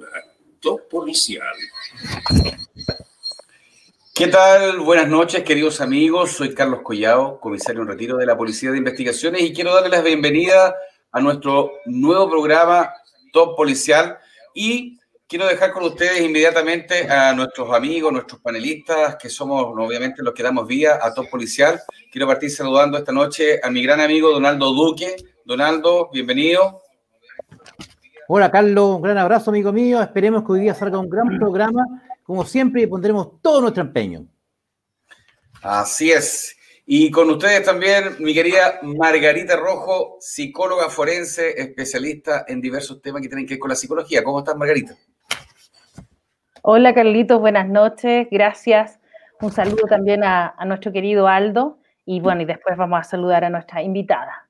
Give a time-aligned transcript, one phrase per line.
[0.00, 0.26] programa
[0.60, 1.54] Top Policial.
[4.14, 4.80] ¿Qué tal?
[4.80, 6.32] Buenas noches, queridos amigos.
[6.32, 10.00] Soy Carlos Collao, comisario en retiro de la Policía de Investigaciones y quiero darle la
[10.00, 10.74] bienvenida
[11.12, 12.92] a nuestro nuevo programa
[13.32, 14.18] Top Policial
[14.54, 20.34] y quiero dejar con ustedes inmediatamente a nuestros amigos, nuestros panelistas, que somos obviamente los
[20.34, 21.80] que damos vía a Top Policial.
[22.10, 25.16] Quiero partir saludando esta noche a mi gran amigo Donaldo Duque.
[25.44, 26.82] Donaldo, bienvenido.
[28.32, 30.00] Hola Carlos, un gran abrazo amigo mío.
[30.00, 31.84] Esperemos que hoy día salga un gran programa
[32.22, 34.24] como siempre, pondremos todo nuestro empeño.
[35.60, 36.56] Así es.
[36.86, 43.26] Y con ustedes también, mi querida Margarita Rojo, psicóloga forense, especialista en diversos temas que
[43.26, 44.22] tienen que ver con la psicología.
[44.22, 44.94] ¿Cómo estás, Margarita?
[46.62, 49.00] Hola, Carlitos, buenas noches, gracias.
[49.40, 51.80] Un saludo también a, a nuestro querido Aldo.
[52.06, 54.49] Y bueno, y después vamos a saludar a nuestra invitada.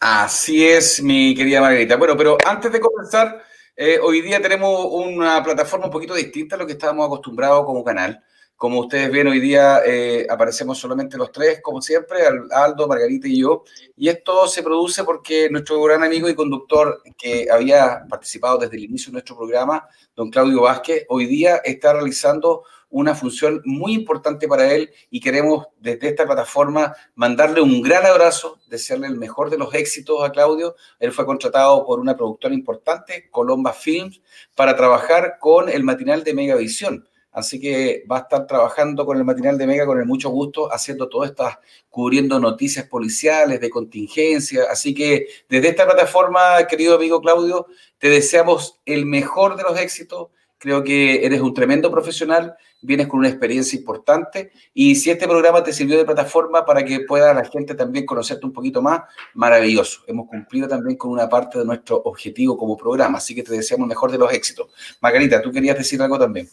[0.00, 1.96] Así es, mi querida Margarita.
[1.96, 3.42] Bueno, pero antes de comenzar,
[3.74, 7.82] eh, hoy día tenemos una plataforma un poquito distinta a lo que estábamos acostumbrados como
[7.82, 8.22] canal.
[8.54, 12.20] Como ustedes ven, hoy día eh, aparecemos solamente los tres, como siempre,
[12.52, 13.64] Aldo, Margarita y yo.
[13.96, 18.84] Y esto se produce porque nuestro gran amigo y conductor que había participado desde el
[18.84, 24.48] inicio de nuestro programa, don Claudio Vázquez, hoy día está realizando una función muy importante
[24.48, 29.58] para él y queremos desde esta plataforma mandarle un gran abrazo, desearle el mejor de
[29.58, 30.74] los éxitos a Claudio.
[30.98, 34.20] Él fue contratado por una productora importante, Colomba Films,
[34.54, 37.08] para trabajar con el matinal de Megavisión.
[37.30, 40.72] Así que va a estar trabajando con el matinal de Mega con el mucho gusto,
[40.72, 41.58] haciendo todo estas,
[41.88, 44.64] cubriendo noticias policiales, de contingencia.
[44.70, 47.66] Así que desde esta plataforma, querido amigo Claudio,
[47.98, 50.28] te deseamos el mejor de los éxitos.
[50.58, 55.62] Creo que eres un tremendo profesional vienes con una experiencia importante y si este programa
[55.62, 59.02] te sirvió de plataforma para que pueda la gente también conocerte un poquito más,
[59.34, 60.02] maravilloso.
[60.06, 63.88] Hemos cumplido también con una parte de nuestro objetivo como programa, así que te deseamos
[63.88, 64.68] mejor de los éxitos.
[65.00, 66.48] Margarita, ¿tú querías decir algo también?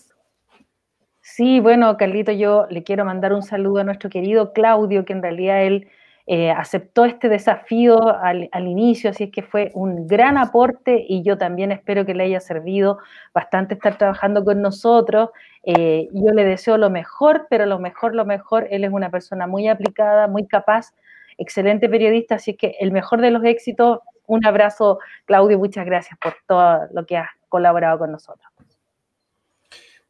[1.22, 5.22] Sí, bueno, Carlito, yo le quiero mandar un saludo a nuestro querido Claudio, que en
[5.22, 5.90] realidad él
[6.28, 11.38] eh, aceptó este desafío al, inicio, así es que fue un gran aporte y yo
[11.38, 12.98] también espero que le haya servido
[13.32, 15.30] bastante estar trabajando con nosotros.
[15.64, 19.46] Eh, yo le deseo lo mejor, pero lo mejor, lo mejor, él es una persona
[19.46, 20.96] muy aplicada, muy capaz,
[21.38, 26.18] excelente periodista, así es que el mejor de los éxitos, un abrazo, Claudio, muchas gracias
[26.20, 28.55] por todo lo que has colaborado con nosotros.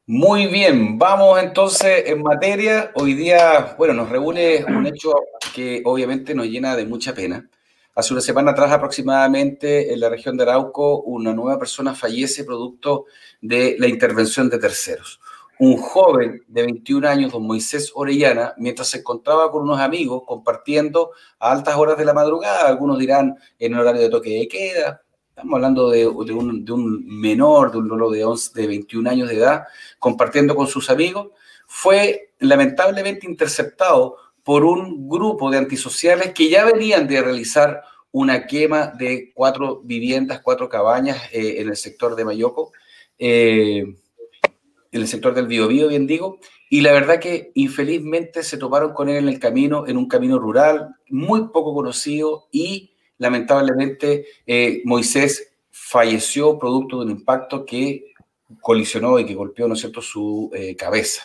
[0.08, 2.92] Muy bien, vamos entonces en materia.
[2.94, 5.16] Hoy día, bueno, nos reúne un hecho
[5.56, 7.50] que obviamente nos llena de mucha pena.
[7.96, 13.06] Hace una semana atrás aproximadamente en la región de Arauco, una nueva persona fallece producto
[13.42, 15.20] de la intervención de terceros.
[15.58, 21.14] Un joven de 21 años, don Moisés Orellana, mientras se encontraba con unos amigos compartiendo
[21.40, 25.02] a altas horas de la madrugada, algunos dirán en horario de toque de queda,
[25.36, 29.66] Estamos hablando de, un, menor, de un lolo de, 11, de 21 años de edad,
[30.00, 31.28] compartiendo con sus amigos.
[31.68, 34.16] Fue lamentablemente interceptado
[34.46, 37.82] por un grupo de antisociales que ya venían de realizar
[38.14, 42.72] una quema de cuatro viviendas, cuatro cabañas eh, en el sector de Mayoco,
[43.20, 48.94] eh, en el sector del Biobío, bien digo, y la verdad que infelizmente se toparon
[48.94, 54.82] con él en el camino, en un camino rural, muy poco conocido y lamentablemente eh,
[54.86, 58.14] Moisés falleció producto de un impacto que
[58.62, 61.24] colisionó y que golpeó, ¿no es cierto?, su eh, cabeza.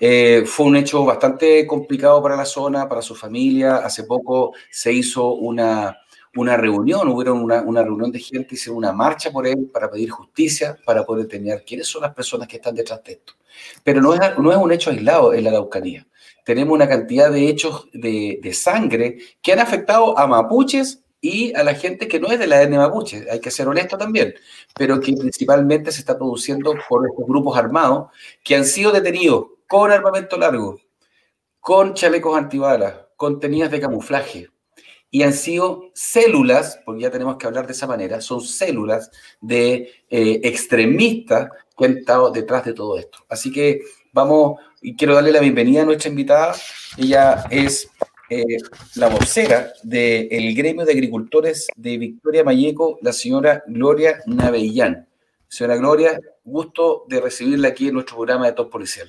[0.00, 3.78] Eh, fue un hecho bastante complicado para la zona, para su familia.
[3.78, 5.98] Hace poco se hizo una,
[6.36, 10.10] una reunión, hubo una, una, reunión de gente, hicieron una marcha por él para pedir
[10.10, 13.34] justicia, para poder determinar quiénes son las personas que están detrás de esto.
[13.82, 16.06] Pero no es, no es un hecho aislado en la Araucanía.
[16.44, 21.62] Tenemos una cantidad de hechos de, de sangre que han afectado a mapuches y a
[21.64, 24.34] la gente que no es de la etnia mapuche, hay que ser honesto también,
[24.74, 28.08] pero que principalmente se está produciendo por estos grupos armados
[28.44, 30.80] que han sido detenidos con armamento largo,
[31.60, 34.48] con chalecos antibalas, con tenidas de camuflaje,
[35.10, 39.10] y han sido células, porque ya tenemos que hablar de esa manera, son células
[39.40, 43.18] de eh, extremistas que han estado detrás de todo esto.
[43.28, 43.80] Así que
[44.12, 46.54] vamos, y quiero darle la bienvenida a nuestra invitada.
[46.96, 47.90] Ella es
[48.30, 48.58] eh,
[48.96, 55.08] la vocera del gremio de agricultores de Victoria Mayeco, la señora Gloria Navellán.
[55.48, 59.08] Señora Gloria, gusto de recibirla aquí en nuestro programa de Top Policial.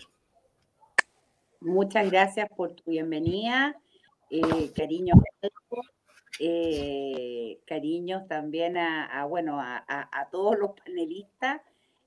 [1.59, 3.75] Muchas gracias por tu bienvenida,
[4.29, 5.15] eh, cariño.
[6.39, 11.61] eh, cariños también a, bueno, a, todos los panelistas.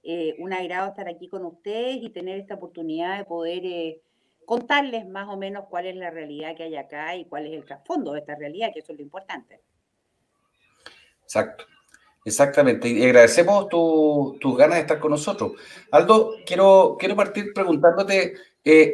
[0.05, 4.00] Eh, un agrado estar aquí con ustedes y tener esta oportunidad de poder eh,
[4.44, 7.64] contarles más o menos cuál es la realidad que hay acá y cuál es el
[7.64, 9.60] trasfondo de esta realidad, que eso es lo importante.
[11.22, 11.64] Exacto.
[12.24, 15.54] Exactamente, y agradecemos tus ganas de estar con nosotros.
[15.90, 18.34] Aldo, quiero, quiero partir preguntándote,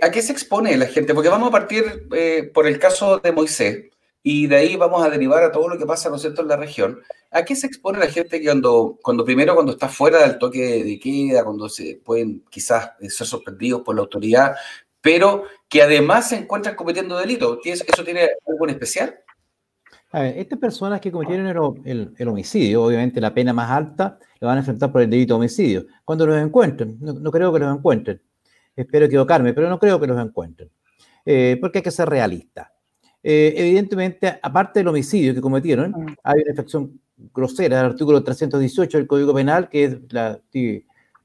[0.00, 1.12] ¿a qué se expone la gente?
[1.12, 2.08] Porque vamos a partir
[2.54, 3.90] por el caso de Moisés,
[4.22, 6.48] y de ahí vamos a derivar a todo lo que pasa, ¿no es cierto?, en
[6.48, 7.00] la región.
[7.30, 10.98] ¿A qué se expone la gente cuando, cuando primero, cuando está fuera del toque de
[10.98, 14.56] queda, cuando se pueden quizás ser sorprendidos por la autoridad,
[15.00, 17.58] pero que además se encuentran cometiendo delitos?
[17.64, 19.18] ¿Eso tiene algo en especial?
[20.10, 24.48] A ver, estas personas que cometieron el, el, homicidio, obviamente la pena más alta, la
[24.48, 25.86] van a enfrentar por el delito de homicidio.
[26.04, 28.22] Cuando los encuentren, no, creo que los encuentren,
[28.74, 30.70] espero equivocarme, pero no creo que los encuentren,
[31.26, 32.72] eh, porque hay que ser realista.
[33.22, 36.16] Eh, evidentemente, aparte del homicidio que cometieron, mm.
[36.22, 36.98] hay una infracción
[37.34, 40.40] grosera del artículo 318 del Código Penal, que es la,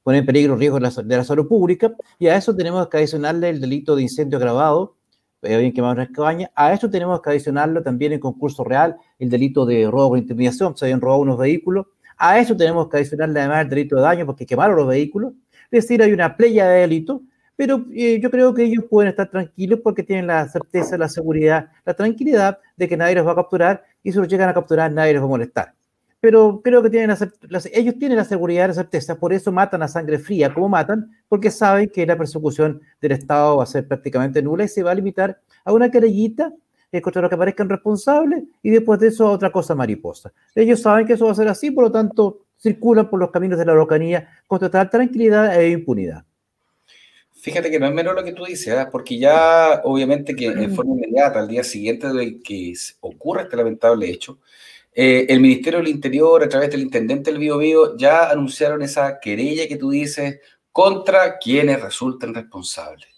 [0.04, 3.60] pone en peligro riesgo de la, salud pública, y a eso tenemos que adicionarle el
[3.60, 4.96] delito de incendio agravado,
[5.42, 9.28] eh, bien quemado una cabaña, a eso tenemos que adicionarlo también en concurso real el
[9.28, 11.86] delito de robo con intimidación, se habían robado unos vehículos,
[12.16, 15.32] a eso tenemos que adicionarle además el delito de daño porque quemaron los vehículos,
[15.72, 17.20] es decir, hay una playa de delitos
[17.56, 21.70] pero eh, yo creo que ellos pueden estar tranquilos porque tienen la certeza, la seguridad,
[21.84, 24.92] la tranquilidad de que nadie los va a capturar y si los llegan a capturar
[24.92, 25.74] nadie los va a molestar.
[26.24, 27.14] Pero creo que tienen
[27.74, 31.50] ellos tienen la seguridad, la certeza, por eso matan a sangre fría como matan, porque
[31.50, 34.94] saben que la persecución del Estado va a ser prácticamente nula y se va a
[34.94, 36.50] limitar a una querellita
[36.90, 40.32] eh, contra los que parezcan responsables y después de eso a otra cosa mariposa.
[40.54, 43.58] Ellos saben que eso va a ser así, por lo tanto circulan por los caminos
[43.58, 46.24] de la locanía con total tranquilidad e impunidad.
[47.32, 48.88] Fíjate que no es menos lo que tú dices, ¿ah?
[48.90, 52.72] porque ya obviamente que en forma inmediata, al día siguiente de que
[53.02, 54.38] ocurra este lamentable hecho,
[54.94, 59.18] eh, el Ministerio del Interior, a través del intendente del Bio, Bio ya anunciaron esa
[59.20, 60.40] querella que tú dices
[60.72, 63.08] contra quienes resulten responsables.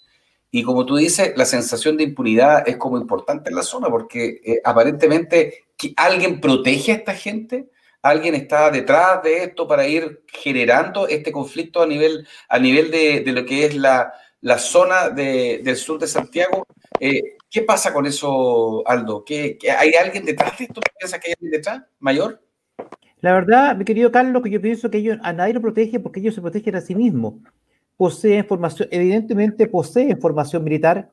[0.50, 4.40] Y como tú dices, la sensación de impunidad es como importante en la zona, porque
[4.44, 7.68] eh, aparentemente alguien protege a esta gente
[8.06, 13.22] alguien está detrás de esto para ir generando este conflicto a nivel, a nivel de,
[13.26, 14.12] lo que es la,
[14.58, 16.66] zona del sur de Santiago.
[17.00, 19.24] Eh, ¿Qué pasa con eso, Aldo?
[19.24, 20.80] ¿Qué, hay alguien detrás de esto?
[20.98, 22.40] ¿Piensas que hay alguien detrás mayor?
[23.20, 26.20] La verdad, mi querido Carlos, que yo pienso que ellos a nadie lo protege porque
[26.20, 27.34] ellos se protegen a sí mismos.
[27.96, 31.10] Poseen formación, evidentemente poseen formación militar,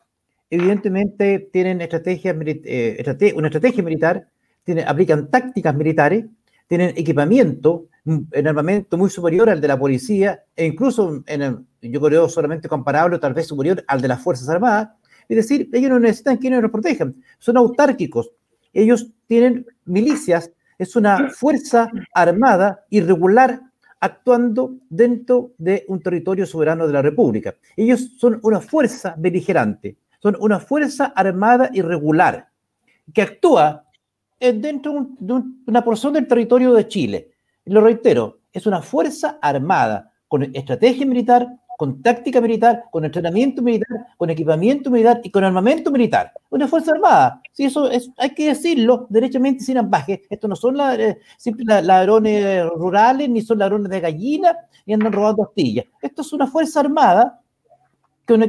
[0.50, 4.28] evidentemente tienen estrategias, eh, una estrategia militar,
[4.64, 6.26] tienen, aplican tácticas militares,
[6.68, 12.28] tienen equipamiento, en armamento muy superior al de la policía e incluso, en yo creo,
[12.30, 14.90] solamente comparable tal vez superior al de las Fuerzas Armadas.
[15.30, 18.32] Es decir, ellos no necesitan quienes los protejan, son autárquicos.
[18.74, 23.62] Ellos tienen milicias, es una fuerza armada irregular
[24.00, 27.56] actuando dentro de un territorio soberano de la República.
[27.78, 32.50] Ellos son una fuerza beligerante, son una fuerza armada irregular
[33.14, 33.86] que actúa
[34.40, 37.33] dentro de una porción del territorio de Chile.
[37.66, 44.08] Lo reitero, es una fuerza armada con estrategia militar, con táctica militar, con entrenamiento militar,
[44.18, 46.32] con equipamiento militar y con armamento militar.
[46.50, 47.42] Una fuerza armada.
[47.52, 50.24] Si eso es, hay que decirlo derechamente sin ambaje.
[50.30, 51.18] Esto no son eh,
[51.66, 55.86] ladrones rurales, ni son ladrones de gallina, ni andan robando astillas.
[56.02, 57.42] Esto es una fuerza armada
[58.28, 58.44] con,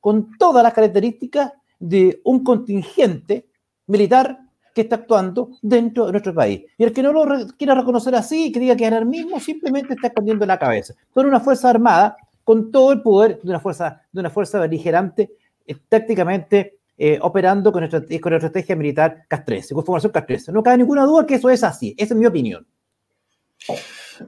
[0.00, 3.48] con todas las características de un contingente
[3.86, 4.38] militar
[4.74, 6.62] que está actuando dentro de nuestro país.
[6.78, 9.94] Y el que no lo quiera reconocer así que diga que era el mismo, simplemente
[9.94, 10.94] está escondiendo la cabeza.
[11.14, 15.30] Son una fuerza armada con todo el poder de una fuerza, de una fuerza beligerante,
[15.66, 20.52] eh, tácticamente eh, operando con nuestra, con estrategia militar castrese, con formación castrese.
[20.52, 21.94] No cabe ninguna duda que eso es así.
[21.96, 22.66] Esa es mi opinión.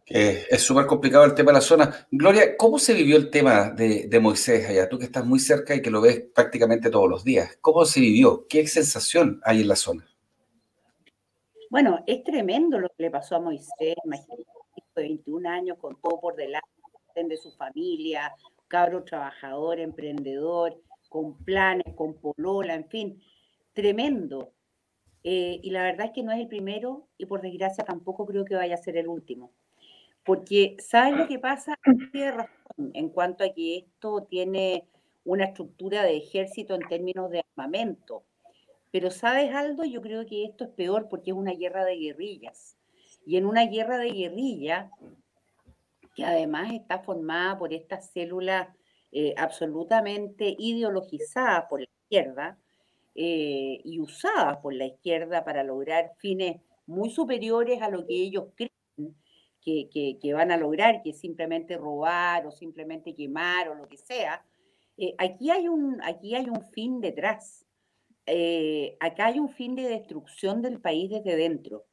[0.06, 2.06] es súper complicado el tema de la zona.
[2.10, 4.88] Gloria, ¿cómo se vivió el tema de, de, Moisés allá?
[4.88, 7.58] Tú que estás muy cerca y que lo ves prácticamente todos los días.
[7.60, 8.46] ¿Cómo se vivió?
[8.48, 10.11] ¿Qué sensación hay en la zona?
[11.72, 14.44] Bueno, es tremendo lo que le pasó a Moisés, imagínate,
[14.94, 16.68] de 21 años con todo por delante,
[17.14, 18.30] de su familia,
[18.68, 23.22] cabro trabajador, emprendedor, con planes, con polola, en fin,
[23.72, 24.52] tremendo.
[25.24, 28.44] Eh, y la verdad es que no es el primero y por desgracia tampoco creo
[28.44, 29.50] que vaya a ser el último.
[30.26, 31.78] Porque, ¿sabes lo que pasa?
[32.12, 34.86] Tiene razón en cuanto a que esto tiene
[35.24, 38.24] una estructura de ejército en términos de armamento.
[38.92, 42.76] Pero sabes, Aldo, yo creo que esto es peor porque es una guerra de guerrillas.
[43.26, 44.90] Y en una guerra de guerrilla,
[46.14, 48.68] que además está formada por estas células
[49.10, 52.58] eh, absolutamente ideologizadas por la izquierda,
[53.14, 58.46] eh, y usadas por la izquierda para lograr fines muy superiores a lo que ellos
[58.54, 58.70] creen
[59.60, 64.44] que, van a lograr, que es simplemente robar o simplemente quemar o lo que sea.
[64.96, 67.64] Eh, aquí, hay un, aquí hay un fin detrás.
[68.26, 71.84] Eh, acá hay un fin de destrucción del país desde dentro.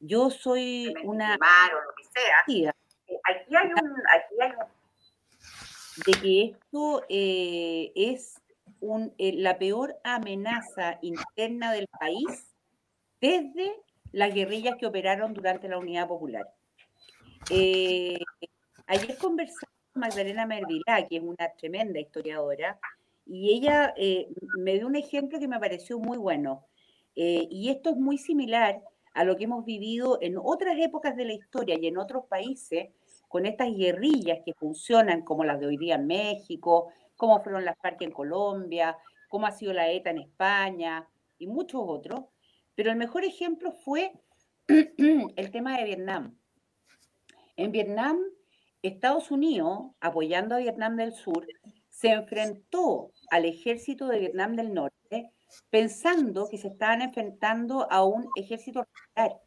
[0.00, 1.34] Yo soy una...
[1.34, 2.38] Quemar o lo que sea.
[2.40, 3.92] Aquí hay un...
[4.10, 4.82] Aquí hay un
[6.06, 8.42] de que esto es
[9.18, 12.52] eh, la peor amenaza interna del país
[13.20, 13.76] desde
[14.10, 16.44] las guerrillas que operaron durante la Unidad Popular.
[17.48, 18.18] Eh,
[18.86, 22.78] ayer conversé con Magdalena Mervilá, que es una tremenda historiadora,
[23.26, 26.66] y ella eh, me dio un ejemplo que me pareció muy bueno.
[27.14, 28.82] y esto es muy similar
[29.14, 32.90] a lo que hemos vivido en otras épocas de la historia y en otros países
[33.28, 37.78] con estas guerrillas que funcionan como las de hoy día en México, cómo fueron las
[37.78, 38.98] FARC en Colombia,
[39.28, 42.24] cómo ha sido la ETA en España y muchos otros.
[42.74, 44.12] Pero el mejor ejemplo fue
[44.68, 46.36] el tema de Vietnam.
[47.56, 48.18] En Vietnam,
[48.82, 51.46] Estados Unidos, apoyando a Vietnam del Sur,
[52.02, 55.30] se enfrentó al ejército de Vietnam del Norte
[55.70, 59.40] pensando que se estaban enfrentando a un ejército militar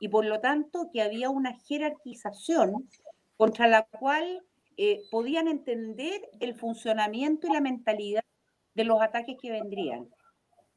[0.00, 2.88] y por lo tanto que había una jerarquización
[3.36, 4.42] contra la cual
[4.78, 8.24] eh, podían entender el funcionamiento y la mentalidad
[8.72, 10.08] de los ataques que vendrían.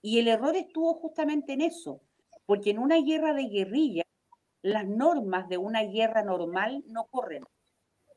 [0.01, 2.01] Y el error estuvo justamente en eso,
[2.45, 4.03] porque en una guerra de guerrilla,
[4.63, 7.45] las normas de una guerra normal no corren.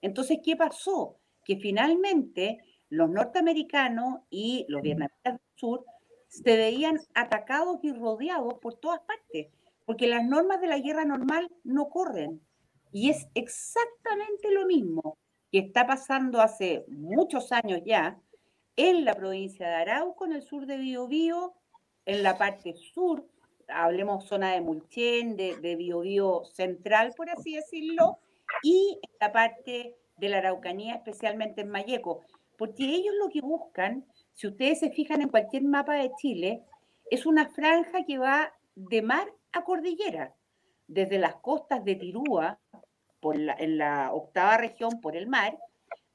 [0.02, 1.20] Entonces, ¿qué pasó?
[1.44, 5.84] Que finalmente los norteamericanos y los vietnamitas del sur
[6.28, 9.48] se veían atacados y rodeados por todas partes,
[9.84, 12.40] porque las normas de la guerra normal no corren.
[12.92, 15.18] Y es exactamente lo mismo
[15.50, 18.18] que está pasando hace muchos años ya
[18.76, 21.54] en la provincia de Arauco, en el sur de Biobío,
[22.06, 23.24] en la parte sur,
[23.68, 28.18] hablemos zona de Mulchen, de, de Biobío central, por así decirlo,
[28.62, 32.22] y en la parte de la Araucanía, especialmente en Mayeco,
[32.56, 36.62] porque ellos lo que buscan, si ustedes se fijan en cualquier mapa de Chile,
[37.10, 40.34] es una franja que va de mar a cordillera,
[40.86, 42.58] desde las costas de Tirúa,
[43.32, 45.56] en la octava región por el mar,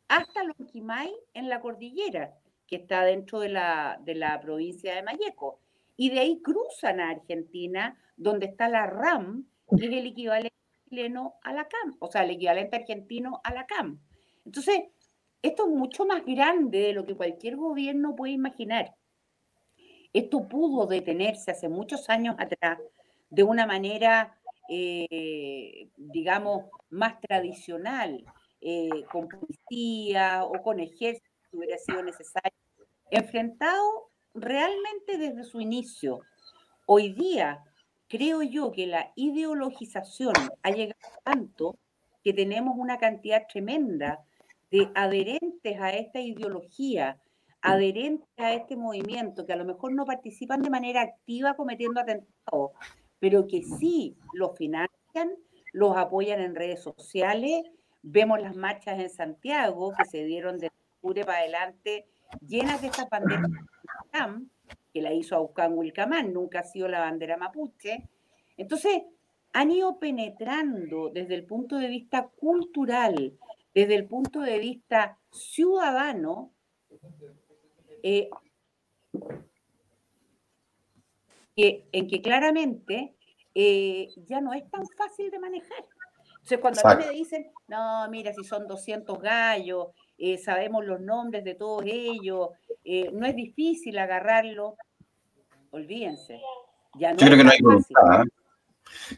[0.07, 2.35] hasta Lonquimay en la cordillera,
[2.67, 5.59] que está dentro de la, de la provincia de Mayeco.
[5.97, 10.55] Y de ahí cruzan a Argentina, donde está la RAM, que es el equivalente
[10.87, 13.99] chileno a la CAM, o sea, el equivalente argentino a la CAM.
[14.45, 14.81] Entonces,
[15.41, 18.95] esto es mucho más grande de lo que cualquier gobierno puede imaginar.
[20.13, 22.79] Esto pudo detenerse hace muchos años atrás
[23.29, 24.39] de una manera
[24.71, 28.23] eh, digamos, más tradicional,
[28.61, 32.53] eh, con policía o con ejército, si hubiera sido necesario,
[33.09, 36.19] enfrentado realmente desde su inicio.
[36.85, 37.63] Hoy día,
[38.07, 41.79] creo yo que la ideologización ha llegado tanto
[42.23, 44.23] que tenemos una cantidad tremenda
[44.71, 47.19] de adherentes a esta ideología,
[47.61, 52.71] adherentes a este movimiento, que a lo mejor no participan de manera activa cometiendo atentados,
[53.19, 55.31] pero que sí los financian,
[55.73, 57.63] los apoyan en redes sociales.
[58.01, 60.71] Vemos las marchas en Santiago que se dieron de
[61.01, 62.05] octubre para adelante,
[62.41, 63.47] llenas de esta bandera
[64.93, 68.09] que la hizo Aucán Wilcamán, nunca ha sido la bandera mapuche.
[68.57, 69.03] Entonces,
[69.53, 73.37] han ido penetrando desde el punto de vista cultural,
[73.73, 76.51] desde el punto de vista ciudadano,
[78.03, 78.29] eh,
[81.55, 83.15] en que claramente
[83.53, 85.85] eh, ya no es tan fácil de manejar.
[86.31, 91.01] Entonces, cuando a mí me dicen, no, mira, si son 200 gallos, eh, sabemos los
[91.01, 92.49] nombres de todos ellos,
[93.11, 94.77] no es difícil agarrarlo,
[95.71, 96.41] olvídense.
[96.95, 98.25] Ya no Yo creo que no hay voluntad.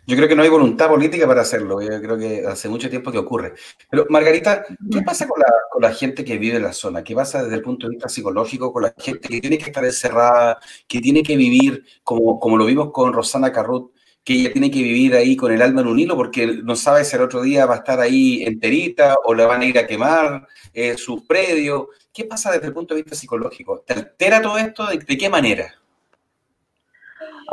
[0.06, 1.82] Yo creo que no hay voluntad política para hacerlo.
[1.82, 3.54] Yo creo que hace mucho tiempo que ocurre.
[3.90, 5.42] Pero, Margarita, ¿qué pasa con
[5.82, 7.04] la, gente que vive en la zona?
[7.04, 9.84] ¿Qué pasa desde el punto de vista psicológico con la gente que tiene que estar
[9.84, 13.92] encerrada, que tiene que vivir, como, como lo vimos con Rosana Carrut,
[14.24, 17.04] que ella tiene que vivir ahí con el alma en un hilo porque no sabe
[17.04, 19.88] si el otro día va a estar ahí enterita o la van a ir a
[19.88, 21.88] quemar eh, sus predios?
[22.14, 23.84] ¿Qué pasa desde el punto de vista psicológico?
[23.86, 24.86] ¿Te altera todo esto?
[24.86, 25.74] ¿De, qué manera?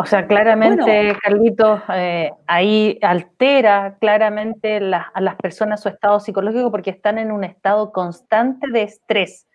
[0.00, 6.90] O sea, claramente, Carlitos, eh, ahí altera claramente a las personas su estado psicológico porque
[6.90, 9.48] están en un estado constante de estrés,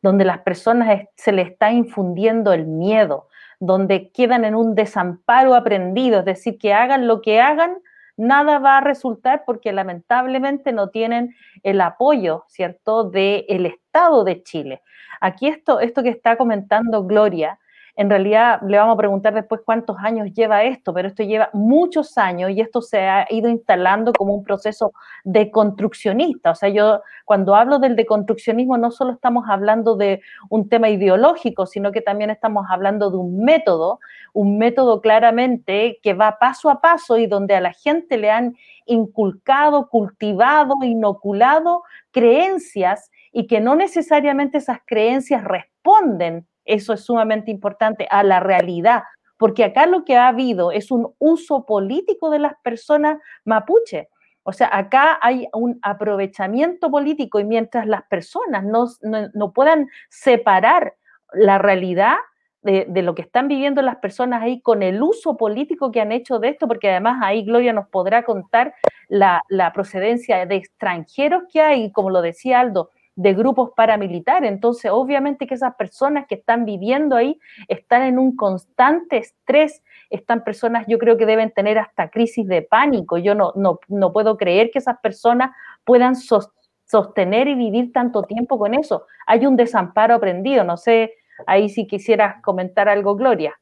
[0.00, 3.28] donde las personas se les está infundiendo el miedo,
[3.60, 7.76] donde quedan en un desamparo aprendido, es decir, que hagan lo que hagan,
[8.16, 11.34] nada va a resultar porque lamentablemente no tienen
[11.64, 14.80] el apoyo, ¿cierto?, del Estado de Chile.
[15.20, 17.58] Aquí esto, esto que está comentando Gloria
[17.94, 22.16] en realidad le vamos a preguntar después cuántos años lleva esto, pero esto lleva muchos
[22.16, 24.92] años y esto se ha ido instalando como un proceso
[25.24, 26.52] deconstruccionista.
[26.52, 31.66] O sea, yo cuando hablo del deconstruccionismo no solo estamos hablando de un tema ideológico,
[31.66, 34.00] sino que también estamos hablando de un método,
[34.32, 38.56] un método claramente que va paso a paso y donde a la gente le han
[38.86, 48.06] inculcado, cultivado, inoculado creencias y que no necesariamente esas creencias responden eso es sumamente importante,
[48.10, 49.02] a la realidad,
[49.36, 54.08] porque acá lo que ha habido es un uso político de las personas mapuche.
[54.44, 60.94] O sea, acá hay un aprovechamiento político y mientras las personas no, puedan separar
[61.32, 62.16] la realidad
[62.62, 66.38] de, lo que están viviendo las personas ahí con el uso político que han hecho
[66.38, 68.74] de esto, porque además ahí Gloria nos podrá contar
[69.08, 74.50] la, la procedencia de extranjeros que hay, como lo decía Aldo, de grupos paramilitares.
[74.50, 77.38] Entonces, obviamente que esas personas que están viviendo ahí
[77.68, 79.82] están en un constante estrés.
[80.10, 83.18] Están personas, yo creo que deben tener hasta crisis de pánico.
[83.18, 85.50] Yo no, no, puedo creer que esas personas
[85.84, 89.06] puedan sostener y vivir tanto tiempo con eso.
[89.26, 90.64] Hay un desamparo aprendido.
[90.64, 91.14] No sé,
[91.46, 93.58] ahí si quisieras comentar algo, Gloria.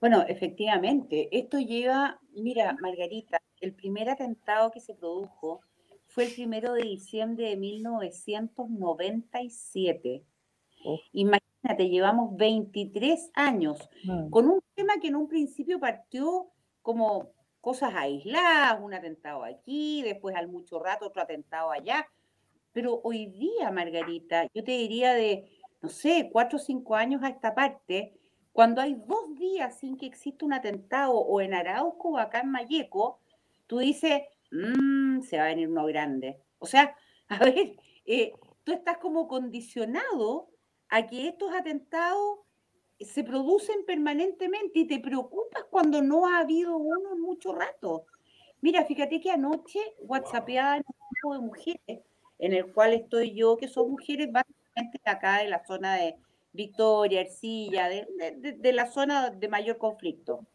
[0.00, 5.60] Bueno, efectivamente, esto lleva, mira, Margarita, el primer atentado que se produjo
[6.18, 10.24] fue el primero de diciembre de 1997.
[11.12, 14.28] Imagínate, llevamos 23 años mm.
[14.28, 16.48] con un tema que en un principio partió
[16.82, 22.08] como cosas aisladas, un atentado aquí, después al mucho rato otro atentado allá.
[22.72, 25.48] Pero hoy día, Margarita, yo te diría de,
[25.82, 28.18] no sé, cuatro o cinco años a esta parte,
[28.50, 32.50] cuando hay dos días sin que exista un atentado o en Arauco o acá en
[32.50, 33.20] Mayeco,
[33.68, 36.40] tú dices, mmm, se va a venir uno grande.
[36.58, 36.96] O sea,
[37.28, 38.32] a ver, eh,
[38.64, 40.48] tú estás como condicionado
[40.88, 42.40] a que estos atentados
[43.00, 48.06] se producen permanentemente y te preocupas cuando no ha habido uno en mucho rato.
[48.60, 52.04] Mira, fíjate que anoche whatsappeaba en un grupo de mujeres,
[52.38, 56.16] en el cual estoy yo, que son mujeres básicamente acá de la zona de
[56.52, 58.06] Victoria, Ercilla, de,
[58.58, 60.46] de la zona de mayor conflicto.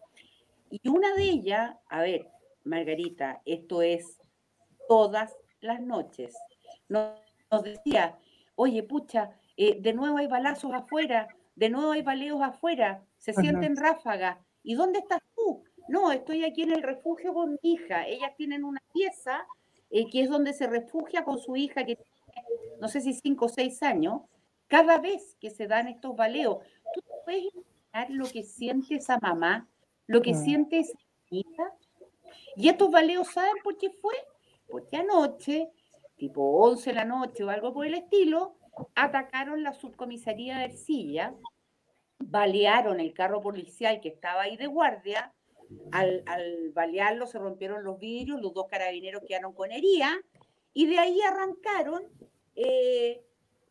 [0.70, 2.28] Y una de ellas, a ver,
[2.64, 4.20] Margarita, esto es
[4.88, 6.36] todas las noches.
[6.90, 7.14] Nos,
[7.64, 8.18] decía,
[8.56, 13.76] oye, pucha, eh, de nuevo hay balazos afuera, de nuevo hay baleos afuera, se sienten
[13.76, 14.38] ráfagas.
[14.64, 15.64] ¿Y dónde estás tú?
[15.88, 18.08] No, estoy aquí en el refugio con mi hija.
[18.08, 19.46] Ellas tienen una pieza
[19.90, 22.12] eh, que es donde se refugia con su hija que tiene,
[22.80, 24.22] no sé si cinco o seis años.
[24.68, 29.68] Cada vez que se dan estos baleos, ¿tú puedes imaginar lo que siente esa mamá,
[30.08, 30.98] lo que siente esa
[31.30, 31.72] hija?
[32.56, 34.16] Y estos baleos, ¿saben por qué fue?
[34.68, 35.72] Porque anoche,
[36.16, 38.56] tipo 11 de la noche o algo por el estilo,
[38.96, 41.36] atacaron la subcomisaría de Ercilla,
[42.20, 45.34] balearon el carro policial que estaba ahí de guardia,
[45.92, 46.24] al,
[46.74, 50.20] balearlo se rompieron los vidrios, los dos carabineros quedaron con herida,
[50.74, 52.04] y de ahí arrancaron
[52.56, 53.24] eh,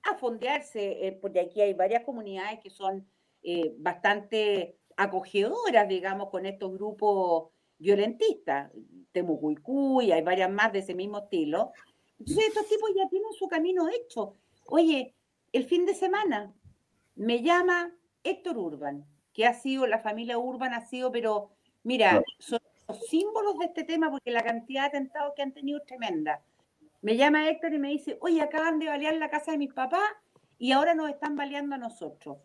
[0.05, 3.07] a fondearse, eh, porque aquí hay varias comunidades que son
[3.43, 7.51] eh, bastante acogedoras, digamos, con estos grupos
[7.83, 8.71] violentistas,
[9.11, 11.73] Temucuicuy, hay varias más de ese mismo estilo.
[12.19, 14.37] Entonces estos tipos ya tienen su camino hecho.
[14.67, 15.15] Oye,
[15.53, 16.55] el fin de semana
[17.17, 17.93] me llama
[18.23, 21.51] Héctor Urban, que ha sido, la familia Urban ha sido, pero
[21.83, 25.79] mira, son los símbolos de este tema porque la cantidad de atentados que han tenido
[25.79, 26.43] es tremenda.
[27.03, 30.09] Me llama Héctor y me dice, oye, acaban de balear la casa de mis papás
[30.57, 32.39] y ahora nos están baleando a nosotros.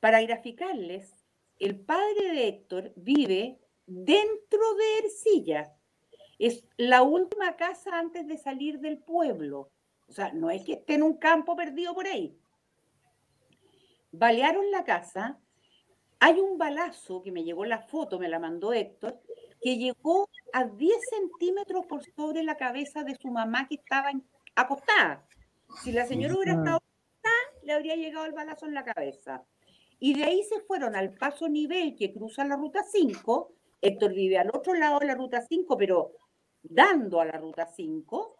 [0.00, 1.14] Para graficarles,
[1.58, 5.72] el padre de Héctor vive dentro de Ercilla.
[6.38, 9.70] Es la última casa antes de salir del pueblo.
[10.08, 12.38] O sea, no es que esté en un campo perdido por ahí.
[14.12, 15.40] Balearon la casa.
[16.20, 19.20] Hay un balazo que me llegó la foto, me la mandó Héctor,
[19.60, 24.10] que llegó a 10 centímetros por sobre la cabeza de su mamá que estaba
[24.54, 25.26] acostada.
[25.82, 29.44] Si la señora hubiera estado acostada, le habría llegado el balazo en la cabeza.
[29.98, 34.38] Y de ahí se fueron al paso nivel que cruza la ruta 5 Héctor vive
[34.38, 36.12] al otro lado de la ruta 5, pero
[36.62, 38.36] dando a la ruta 5,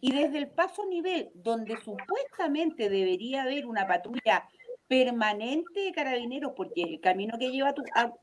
[0.00, 4.48] y desde el paso nivel, donde supuestamente debería haber una patrulla
[4.88, 7.72] permanente de carabineros, porque el camino que lleva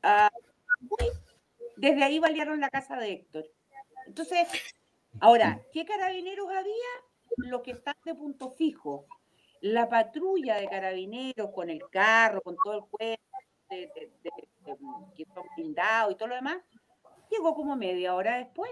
[0.02, 0.30] a,
[1.76, 3.50] desde ahí balearon la casa de Héctor.
[4.06, 4.46] Entonces,
[5.20, 6.90] ahora, ¿qué carabineros había?
[7.38, 9.06] Los que están de punto fijo.
[9.62, 13.29] La patrulla de carabineros con el carro, con todo el cuerpo,
[13.70, 13.90] de,
[15.16, 16.58] que son blindados y todo lo demás,
[17.30, 18.70] llegó como media hora después.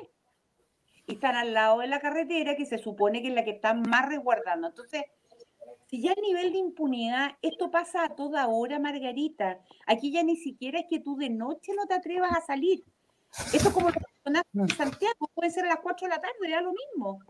[1.07, 3.83] Y están al lado de la carretera que se supone que es la que están
[3.83, 4.69] más resguardando.
[4.69, 5.05] Entonces,
[5.87, 9.59] Si ya el nivel de impunidad, esto pasa a toda hora, Margarita.
[9.87, 12.85] Aquí ya ni siquiera es que tú de noche no te atrevas a salir.
[13.55, 13.97] Esto como lo
[14.55, 17.21] en Santiago, puede ser a las 4 de la tarde, ya lo mismo.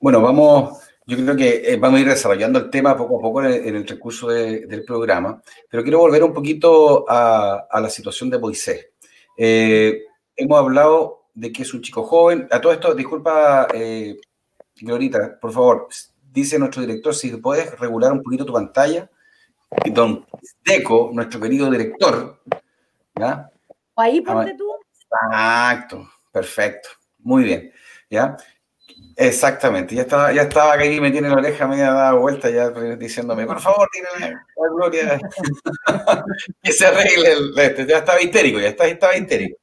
[0.00, 3.42] Bueno, vamos, yo creo que eh, vamos a ir desarrollando el tema poco a poco
[3.42, 5.40] en el, recurso del programa,
[5.70, 8.90] pero quiero volver un poquito a, la situación de Moisés.
[9.34, 10.02] Eh,
[10.36, 12.46] hemos hablado de que es un chico joven.
[12.50, 14.18] A todo esto, disculpa, eh,
[14.78, 15.88] Glorita, por favor,
[16.30, 19.10] dice nuestro director, si puedes regular un poquito tu pantalla.
[19.90, 20.26] Don
[20.62, 22.38] Deco, nuestro querido director,
[23.18, 23.50] ¿ya?
[23.96, 24.74] Ahí ponte tú.
[24.92, 27.72] Exacto, perfecto, muy bien,
[28.10, 28.36] ¿ya?
[29.20, 33.46] Exactamente, ya estaba, ya estaba aquí, me tiene la oreja media dada vuelta, ya diciéndome,
[33.46, 35.20] por favor, tírale la gloria,
[36.62, 39.58] que se arregle el, este, ya estaba histérico, ya estaba, estaba histérico.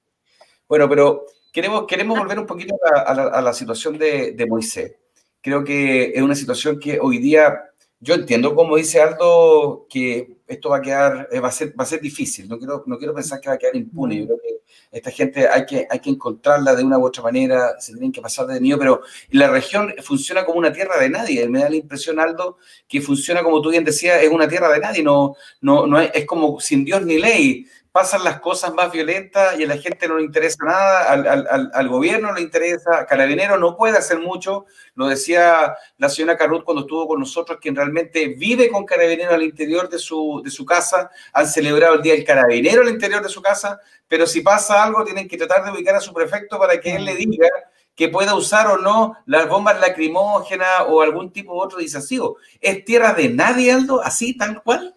[0.68, 4.94] Bueno, pero queremos, queremos volver un poquito a la, situación de, Moisés.
[5.42, 7.72] Creo que es una situación que hoy día,
[8.06, 11.84] yo entiendo, como dice Aldo, que esto va a quedar, eh, va a ser, va
[11.84, 14.38] a ser difícil, no quiero, no quiero pensar que va a quedar impune, yo creo
[14.38, 14.56] que
[14.92, 18.22] esta gente hay que, hay que encontrarla de una u otra manera, se tienen que
[18.22, 21.50] pasar de niño, pero la región funciona como una tierra de nadie.
[21.50, 24.80] Me da la impresión, Aldo, que funciona como tú bien decías, es una tierra de
[24.80, 28.92] nadie, no, no, no es, es como sin Dios ni ley pasan las cosas más
[28.92, 33.58] violentas y a la gente no le interesa nada, al, gobierno no le interesa, Carabinero
[33.58, 38.36] no puede hacer mucho, lo decía la señora Carrut cuando estuvo con nosotros, quien realmente
[38.38, 42.26] vive con Carabinero al interior de su, de su casa, han celebrado el Día del
[42.26, 43.80] Carabinero al interior de su casa,
[44.10, 47.06] pero si pasa algo tienen que tratar de ubicar a su prefecto para que él
[47.06, 47.48] le diga
[47.96, 52.36] que pueda usar o no las bombas lacrimógenas o algún tipo de otro disuasivo.
[52.60, 54.94] ¿Es tierra de nadie, Aldo, así, tal cual?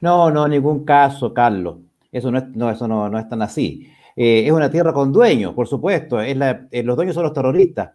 [0.00, 1.76] No, no, ningún caso, Carlos.
[2.12, 3.90] Eso no es, no, eso no, no es tan así.
[4.16, 6.20] Eh, es una tierra con dueños, por supuesto.
[6.20, 6.36] Es
[6.70, 7.92] eh, los dueños son los terroristas.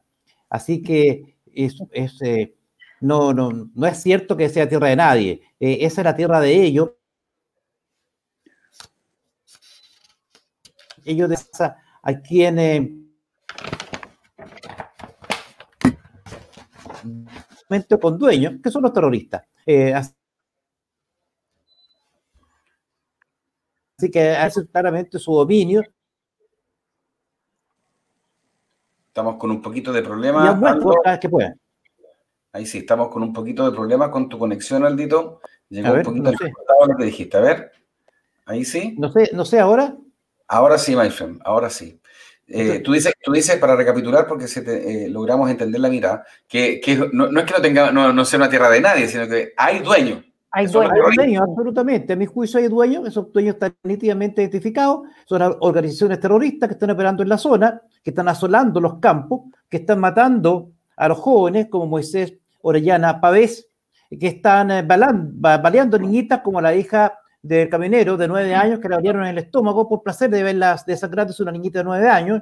[0.49, 1.75] Así que es
[2.21, 2.55] eh,
[3.01, 5.41] no, no, no es cierto que sea tierra de nadie.
[5.59, 6.91] esa es la tierra de ellos.
[11.03, 12.89] Ellos de esa, a quienes
[17.99, 19.43] con dueños, que son los terroristas.
[19.95, 20.13] Así
[24.09, 25.83] que hace claramente su dominio.
[29.07, 30.57] Estamos con un poquito de problema.
[31.19, 31.53] que pueda.
[32.53, 35.41] Ahí sí, estamos con un poquito de problema con tu conexión, Aldito.
[35.69, 36.51] Llegó un poquito no sé.
[36.87, 37.37] lo que dijiste.
[37.37, 37.71] A ver,
[38.45, 38.95] ahí sí.
[38.97, 39.95] No sé, no sé ahora.
[40.47, 41.99] Ahora sí, my friend, ahora sí.
[42.47, 46.25] Eh, tú, dices, tú dices, para recapitular, porque se te, eh, logramos entender la mirada,
[46.47, 49.07] que, que no, no, es que no, tenga, no, no sea una tierra de nadie,
[49.07, 50.23] sino que hay dueños.
[50.53, 51.41] Hay dueños.
[51.41, 52.13] absolutamente.
[52.13, 56.91] A mi juicio hay dueños, esos dueños están nítidamente identificados, son organizaciones terroristas que están
[56.91, 61.67] operando en la zona, que están asolando los campos, que están matando a los jóvenes
[61.69, 62.33] como Moisés
[62.63, 63.69] Orellana Pavés,
[64.09, 68.95] que están eh, baleando niñitas como la hija del camionero de nueve años que le
[68.95, 72.41] abrieron en el estómago por placer de verlas desangrándose una niñita de nueve años.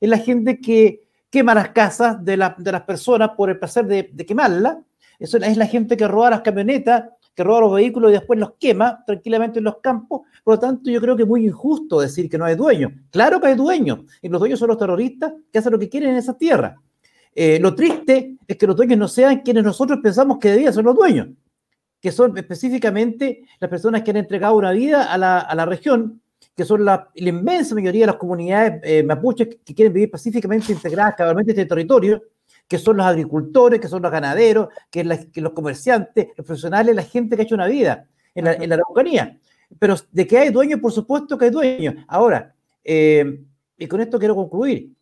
[0.00, 4.08] Es la gente que quema las casas de, de las personas por el placer de,
[4.10, 4.78] de quemarlas.
[5.18, 7.04] Eso es la gente que roba las camionetas
[7.40, 10.22] que roba los vehículos y después los quema tranquilamente en los campos.
[10.44, 12.92] Por lo tanto, yo creo que es muy injusto decir que no hay dueños.
[13.10, 16.10] Claro que hay dueños, y los dueños son los terroristas que hacen lo que quieren
[16.10, 16.76] en esa tierra.
[17.34, 20.84] Eh, lo triste es que los dueños no sean quienes nosotros pensamos que debían ser
[20.84, 21.28] los dueños,
[21.98, 26.20] que son específicamente las personas que han entregado una vida a la, a la región,
[26.54, 31.14] que son la, inmensa mayoría de las comunidades eh, mapuches que quieren vivir pacíficamente integradas
[31.16, 32.22] cabalmente en este territorio
[32.70, 37.34] que son los agricultores, que son los ganaderos, que, los comerciantes, los profesionales, la gente
[37.34, 39.40] que ha hecho una vida en la, en Araucanía.
[39.76, 41.96] Pero de que hay dueños, por supuesto que hay dueños.
[42.06, 42.54] Ahora,
[42.84, 43.42] eh,
[43.76, 44.94] y con esto quiero concluir.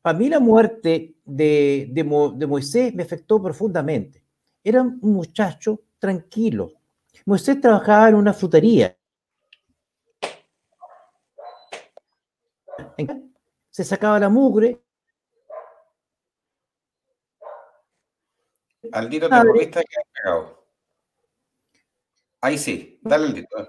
[0.00, 2.04] para mí la muerte de, de,
[2.46, 4.22] Moisés me afectó profundamente.
[4.62, 6.70] Era un muchacho tranquilo.
[7.26, 8.96] Moisés trabajaba en una frutería.
[13.70, 14.80] Se sacaba la mugre,
[18.92, 20.66] Aldito, te volviste a quedar pegado.
[22.40, 23.68] Ahí sí, dale Aldito.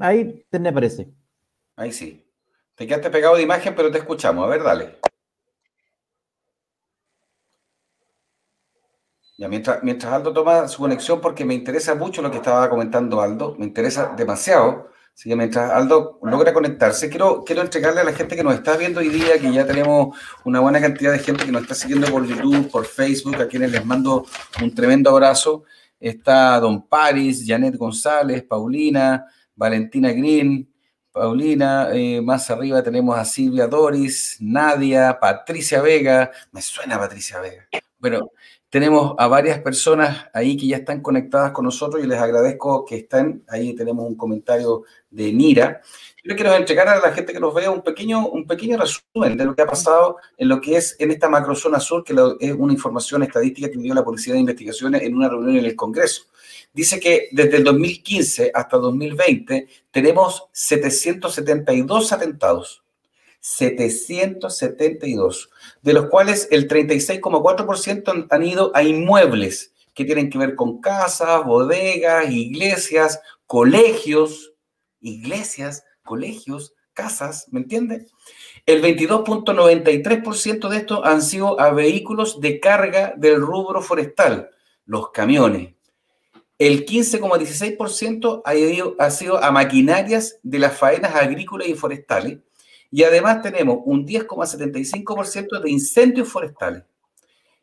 [0.00, 1.10] Ahí te me parece.
[1.76, 2.22] Ahí sí.
[2.74, 4.46] Te quedaste pegado de imagen, pero te escuchamos.
[4.46, 4.98] A ver, dale.
[9.38, 13.20] Ya, mientras, mientras Aldo toma su conexión, porque me interesa mucho lo que estaba comentando
[13.20, 14.90] Aldo, me interesa demasiado.
[15.16, 18.76] Así que mientras Aldo logra conectarse, quiero, quiero entregarle a la gente que nos está
[18.76, 22.06] viendo hoy día, que ya tenemos una buena cantidad de gente que nos está siguiendo
[22.08, 24.26] por YouTube, por Facebook, a quienes les mando
[24.60, 25.64] un tremendo abrazo.
[25.98, 29.24] Está Don Paris, Janet González, Paulina,
[29.54, 30.70] Valentina Green,
[31.10, 37.66] Paulina, eh, más arriba tenemos a Silvia Doris, Nadia, Patricia Vega, me suena Patricia Vega,
[37.98, 38.32] Bueno,
[38.76, 42.96] tenemos a varias personas ahí que ya están conectadas con nosotros y les agradezco que
[42.96, 43.42] estén.
[43.48, 45.80] Ahí tenemos un comentario de Nira.
[46.22, 49.46] Yo quiero entregar a la gente que nos vea un pequeño, un pequeño resumen de
[49.46, 52.74] lo que ha pasado en lo que es en esta macrozona sur, que es una
[52.74, 56.24] información estadística que dio la Policía de Investigaciones en una reunión en el Congreso.
[56.74, 62.82] Dice que desde el 2015 hasta 2020 tenemos 772 atentados
[63.46, 70.80] 772, de los cuales el 36,4% han ido a inmuebles que tienen que ver con
[70.80, 74.52] casas, bodegas, iglesias, colegios,
[75.00, 78.06] iglesias, colegios, casas, ¿me entiende?
[78.66, 84.50] El 22.93% de estos han sido a vehículos de carga del rubro forestal,
[84.86, 85.72] los camiones.
[86.58, 92.38] El 15,16% ha, ha sido a maquinarias de las faenas agrícolas y forestales
[92.90, 96.84] y además tenemos un 10,75% de incendios forestales.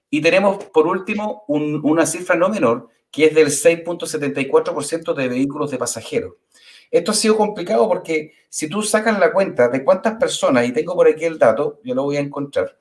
[0.09, 5.77] Y tenemos, por último, una cifra no menor, que es del 6.74% de vehículos de
[5.77, 6.33] pasajeros.
[6.91, 10.93] Esto ha sido complicado porque si tú sacas la cuenta de cuántas personas, y tengo
[10.93, 12.77] por aquí el dato, yo lo voy a encontrar,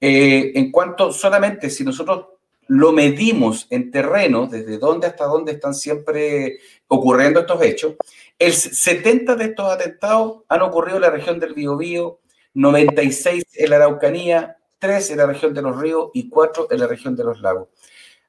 [0.00, 2.26] eh, en cuanto solamente si nosotros
[2.68, 7.94] lo medimos en terreno, desde dónde hasta dónde están siempre ocurriendo estos hechos,
[8.38, 12.20] el 70 de estos atentados han ocurrido en la región del Biobío,
[12.54, 16.86] 96 en la Araucanía, 3 en la región de los ríos y 4 en la
[16.86, 17.68] región de los lagos.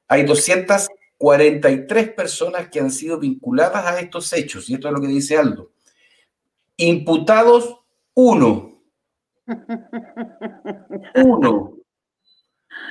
[0.08, 5.08] Hay 243 personas que han sido vinculadas a estos hechos, y esto es lo que
[5.08, 5.70] dice Aldo.
[6.76, 7.80] Imputados,
[8.14, 8.72] uno.
[11.24, 11.76] Uno.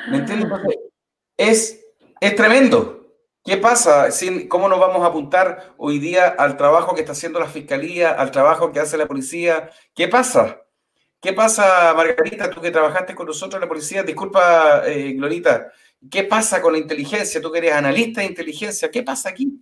[0.10, 0.50] ¿Me entiendes?
[1.38, 1.86] Es,
[2.22, 3.06] es tremendo.
[3.44, 4.08] ¿Qué pasa?
[4.50, 8.32] ¿Cómo nos vamos a apuntar hoy día al trabajo que está haciendo la fiscalía, al
[8.32, 9.70] trabajo que hace la policía?
[9.94, 10.62] ¿Qué pasa?
[11.22, 14.04] ¿Qué pasa, Margarita, tú que trabajaste con nosotros en la policía?
[14.04, 15.72] Disculpa, eh, Glorita.
[16.10, 17.42] ¿Qué pasa con la inteligencia?
[17.42, 18.90] Tú que eres analista de inteligencia.
[18.90, 19.60] ¿Qué pasa aquí?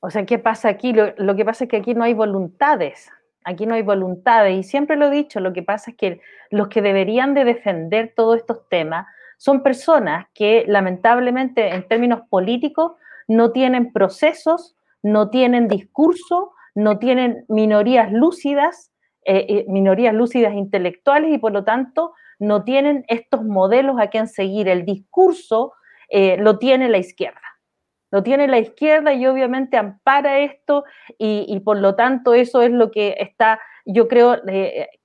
[0.00, 0.92] O sea, ¿qué pasa aquí?
[0.92, 3.10] Lo, lo que pasa es que aquí no hay voluntades.
[3.44, 4.58] Aquí no hay voluntades.
[4.58, 8.12] Y siempre lo he dicho, lo que pasa es que los que deberían de defender
[8.16, 9.06] todos estos temas
[9.36, 12.92] son personas que lamentablemente en términos políticos
[13.28, 18.92] no tienen procesos, no tienen discurso, no tienen minorías lúcidas,
[19.24, 24.26] eh, eh, minorías lúcidas intelectuales y por lo tanto no tienen estos modelos a quien
[24.28, 24.68] seguir.
[24.68, 25.72] El discurso
[26.08, 27.40] eh, lo tiene la izquierda.
[28.10, 30.84] Lo tiene la izquierda y obviamente ampara esto
[31.18, 34.36] y, y por lo tanto eso es lo que está, yo creo,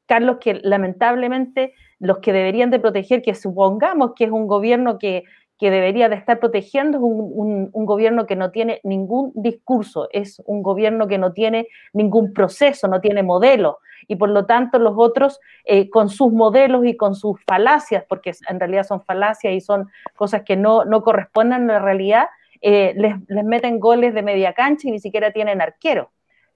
[0.10, 5.24] Carlos, que lamentablemente los que deberían de proteger, que supongamos que es un gobierno que,
[5.60, 11.08] debería de estar protegiendo, es un, gobierno que no tiene ningún discurso, es un gobierno
[11.08, 13.78] que no tiene ningún proceso, no tiene modelo.
[14.08, 18.32] Y por lo tanto los otros, eh, con sus modelos y con sus falacias, porque
[18.50, 22.30] en realidad son falacias y son cosas que no, corresponden a la realidad,
[22.62, 26.10] eh, les, les meten goles de media cancha y ni siquiera tienen arquero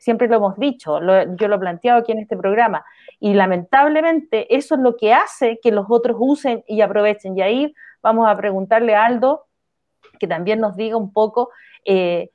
[0.04, 2.84] siempre lo hemos dicho, yo lo he planteado aquí en este programa,
[3.22, 7.38] y lamentablemente eso es lo que hace que los otros usen y aprovechen.
[7.38, 9.46] Y ahí vamos a preguntarle a Aldo,
[10.20, 11.52] que también nos diga un poco
[11.86, 12.32] eh,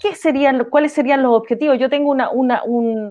[0.00, 1.78] ¿qué serían, cuáles serían los objetivos.
[1.78, 2.52] Yo tengo un,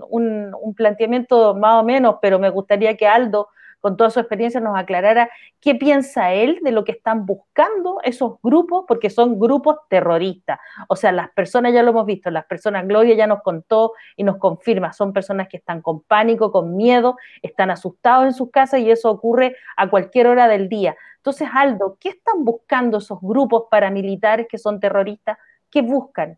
[0.09, 3.47] un, planteamiento más o menos, pero me gustaría que Aldo
[3.81, 8.35] con toda su experiencia, nos aclarara qué piensa él de lo que están buscando esos
[8.41, 10.59] grupos, porque son grupos terroristas.
[10.87, 14.23] O sea, las personas, ya lo hemos visto, las personas, Gloria ya nos contó y
[14.23, 18.79] nos confirma, son personas que están con pánico, con miedo, están asustados en sus casas
[18.79, 20.95] y eso ocurre a cualquier hora del día.
[21.17, 25.37] Entonces, Aldo, ¿qué están buscando esos grupos paramilitares que son terroristas?
[25.69, 26.37] ¿Qué buscan?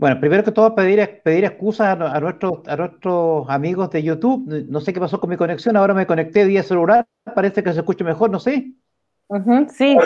[0.00, 4.64] Bueno, primero que todo pedir, pedir excusas a, nuestros, a nuestros amigos de YouTube.
[4.66, 7.80] No sé qué pasó con mi conexión, ahora me conecté vía celular, parece que se
[7.80, 8.72] escucha mejor, no sé.
[9.74, 9.98] sí,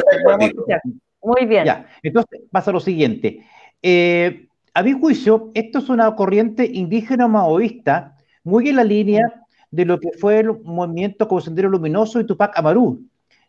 [1.22, 1.64] muy bien.
[1.64, 3.46] Ya, entonces pasa lo siguiente.
[3.80, 9.84] Eh, a mi juicio, esto es una corriente indígena maoísta, muy en la línea de
[9.84, 13.00] lo que fue el movimiento como Sendero Luminoso y Tupac Amaru,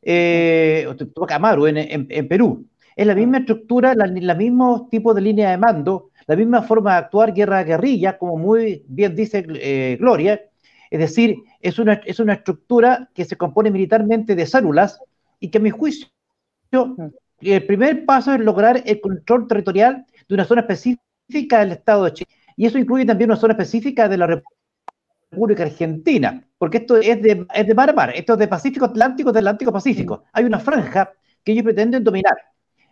[0.04, 2.68] eh, Tupac Amaru en, Perú.
[2.96, 6.98] Es la misma estructura, el mismo tipo de línea de mando, la misma forma de
[6.98, 10.42] actuar guerra a guerrilla, como muy bien dice eh, Gloria,
[10.90, 15.00] es decir, es una, es una estructura que se compone militarmente de células
[15.40, 16.08] y que a mi juicio
[17.42, 22.14] el primer paso es lograr el control territorial de una zona específica del Estado de
[22.14, 22.32] Chile.
[22.56, 24.42] Y eso incluye también una zona específica de la
[25.32, 28.86] República Argentina, porque esto es de, es de mar a mar, esto es de Pacífico
[28.86, 30.24] Atlántico, de Atlántico Pacífico.
[30.32, 31.12] Hay una franja
[31.44, 32.36] que ellos pretenden dominar.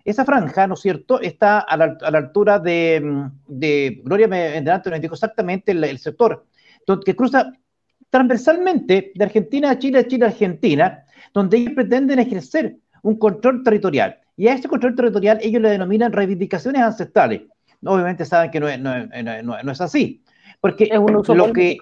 [0.05, 5.15] Esa franja, ¿no es cierto?, está a la, altura de, de, Gloria me me indicó
[5.15, 6.45] exactamente el, sector,
[7.05, 7.53] que cruza
[8.09, 14.19] transversalmente de Argentina a Chile, Chile a Argentina, donde ellos pretenden ejercer un control territorial.
[14.35, 17.43] Y a ese control territorial ellos le denominan reivindicaciones ancestrales.
[17.85, 20.23] Obviamente saben que no es, no es, así,
[20.59, 21.77] porque es un uso lo que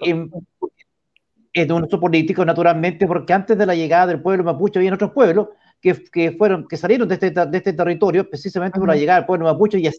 [1.52, 4.94] es de un uso político, naturalmente, porque antes de la llegada del pueblo mapuche había
[4.94, 5.48] otros pueblos
[5.82, 9.26] que, que, fueron, que salieron de este, de este territorio precisamente por la llegada del
[9.26, 9.98] pueblo mapuche y así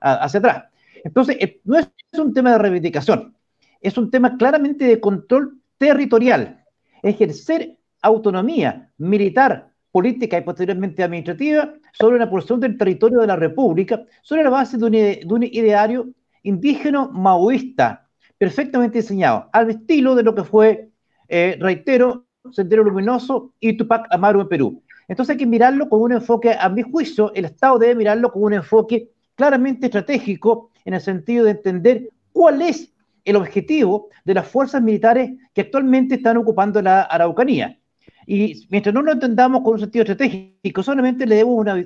[0.00, 0.64] hacia atrás.
[1.04, 3.34] Entonces, eh, no es un tema de reivindicación,
[3.80, 6.64] es un tema claramente de control territorial.
[7.02, 14.02] Ejercer autonomía militar, política y posteriormente administrativa sobre una porción del territorio de la República
[14.22, 16.08] sobre la base de un, de un ideario
[16.42, 20.90] indígena maoísta, perfectamente diseñado, al estilo de lo que fue,
[21.28, 24.82] eh, reitero, Sendero Luminoso y Tupac Amaru en Perú.
[25.10, 28.44] Entonces hay que mirarlo con un enfoque, a mi juicio, el Estado debe mirarlo con
[28.44, 32.92] un enfoque claramente estratégico en el sentido de entender cuál es
[33.24, 37.76] el objetivo de las fuerzas militares que actualmente están ocupando la Araucanía.
[38.24, 41.84] Y mientras no lo entendamos con un sentido estratégico, solamente le demos una,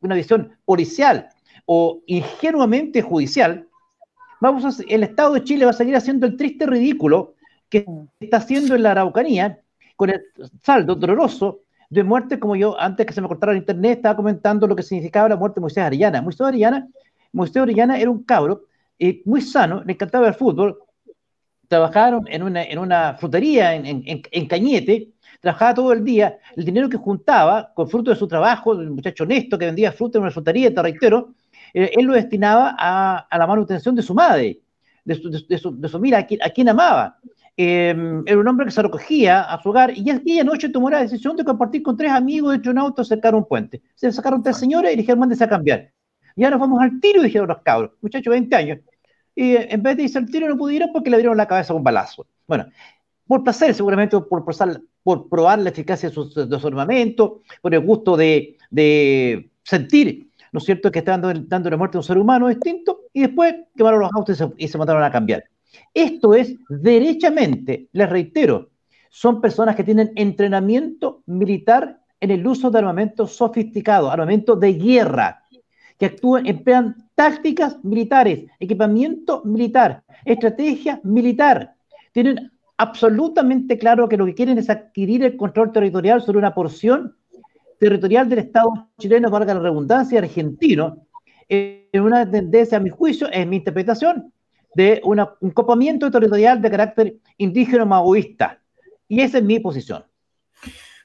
[0.00, 1.30] una visión policial
[1.64, 3.66] o ingenuamente judicial,
[4.38, 7.36] vamos a, el Estado de Chile va a seguir haciendo el triste ridículo
[7.70, 7.86] que
[8.20, 9.62] está haciendo en la Araucanía,
[9.96, 10.20] con el
[10.60, 14.66] saldo doloroso de muerte, como yo antes que se me cortara el internet estaba comentando
[14.66, 16.22] lo que significaba la muerte de Moisés Arellana.
[16.22, 16.88] Moisés Arellana,
[17.32, 18.64] Moisés Arellana era un cabro
[18.98, 20.78] eh, muy sano, le encantaba el fútbol,
[21.68, 26.64] trabajaron en una, en una frutería en, en, en, Cañete, trabajaba todo el día, el
[26.64, 30.22] dinero que juntaba con fruto de su trabajo, el muchacho honesto que vendía fruta en
[30.22, 31.34] una frutería, te reitero,
[31.74, 34.60] eh, él lo destinaba a, a, la manutención de su madre,
[35.04, 37.18] de su, de, su, de su mira, a quien, amaba.
[37.58, 41.00] Eh, era un hombre que se recogía a su hogar y aquella noche tomó la
[41.00, 43.82] decisión de compartir con tres amigos de un auto cercar un puente.
[43.94, 45.90] Se sacaron tres señores y dijeron, mándense a cambiar.
[46.34, 48.78] Y ahora vamos al tiro, dijeron los cabros, muchachos, 20 años.
[49.34, 51.72] Y eh, en vez de irse al tiro no pudieron porque le dieron la cabeza
[51.72, 52.26] un balazo.
[52.46, 52.66] Bueno,
[53.26, 54.44] por placer, seguramente por,
[55.02, 60.26] por, probar la eficacia de su, de su, armamento, por el gusto de, de sentir
[60.52, 63.20] ¿no es cierto?, que estaban dando, dando, la muerte a un ser humano distinto, y
[63.22, 65.44] después quemaron los autos y se, y se mandaron a cambiar.
[65.94, 68.70] Esto es derechamente, les reitero,
[69.10, 75.42] son personas que tienen entrenamiento militar en el uso de armamento sofisticado, armamento de guerra,
[75.98, 81.74] que actúan, emplean tácticas militares, equipamiento militar, estrategia militar.
[82.12, 87.16] Tienen absolutamente claro que lo que quieren es adquirir el control territorial sobre una porción
[87.78, 91.06] territorial del Estado chileno, valga la redundancia, argentino,
[91.48, 94.32] en una tendencia, a mi juicio, en mi interpretación,
[94.76, 98.60] de un copamiento territorial de carácter indígena maoísta.
[99.08, 100.04] Y esa es mi posición.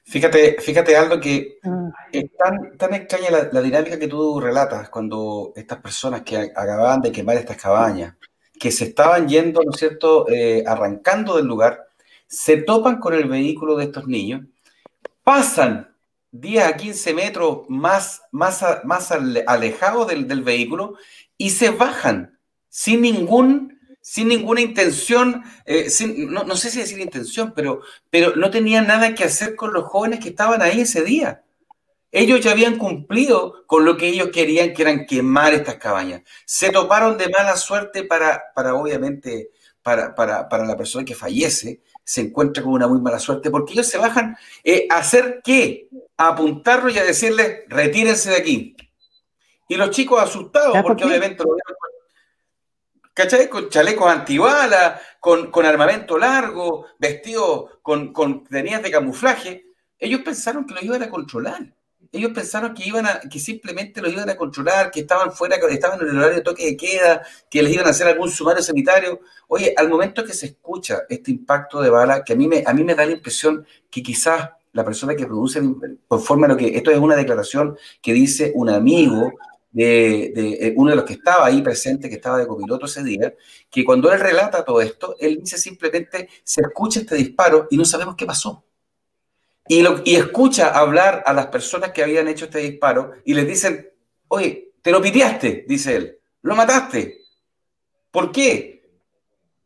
[0.04, 1.88] Fíjate, fíjate Aldo, que ah.
[2.12, 7.12] es tan, tan extraña la, dinámica que tú relatas cuando estas personas que acababan de
[7.12, 8.14] quemar estas cabañas,
[8.60, 11.88] que se estaban yendo, ¿no es cierto?, eh, arrancando del lugar,
[12.26, 14.42] se topan con el vehículo de estos niños,
[15.24, 15.96] pasan
[16.32, 19.12] 10 a 15 metros más, más, más
[19.46, 20.96] alejados del, del, vehículo
[21.38, 22.38] y se bajan
[22.72, 28.50] sin, ningún, sin ninguna intención, eh, no, no, sé si decir intención, pero, pero no
[28.50, 31.42] tenían nada que hacer con los jóvenes que estaban ahí ese día.
[32.10, 36.22] Ellos ya habían cumplido con lo que ellos querían, que eran quemar estas cabañas.
[36.46, 39.50] Se toparon de mala suerte para, para obviamente,
[39.82, 43.74] para, para, para la persona que fallece, se encuentra con una muy mala suerte, porque
[43.74, 45.88] ellos se bajan eh, a hacer qué?
[46.16, 48.76] A apuntarlo y a decirle, retírense de aquí.
[49.68, 51.54] Y los chicos asustados, porque obviamente lo
[53.14, 53.48] ¿cachai?
[53.48, 59.66] Con chalecos antibalas, con, con armamento largo, vestidos con, con tenías de camuflaje,
[59.98, 61.72] ellos pensaron que lo iban a controlar
[62.12, 65.66] ellos pensaron que iban a, que simplemente lo iban a controlar, que estaban fuera, que
[65.72, 68.62] estaban en el horario de toque de queda, que les iban a hacer algún sumario
[68.62, 69.20] sanitario.
[69.48, 72.74] Oye, al momento que se escucha este impacto de bala, que a mí me, a
[72.74, 75.62] mí me da la impresión que quizás la persona que produce,
[76.06, 79.32] conforme a lo que, esto es una declaración que dice un amigo
[79.72, 83.34] de, eh, uno de los que estaba ahí presente, que estaba de copiloto ese día,
[83.70, 87.84] que cuando él relata todo esto, él dice simplemente, se escucha este disparo y no
[87.84, 88.64] sabemos qué pasó.
[89.66, 93.46] Y, lo, y escucha hablar a las personas que habían hecho este disparo y les
[93.46, 93.90] dicen,
[94.28, 97.18] oye, te lo piteaste, dice él, lo mataste.
[98.10, 98.90] ¿Por qué?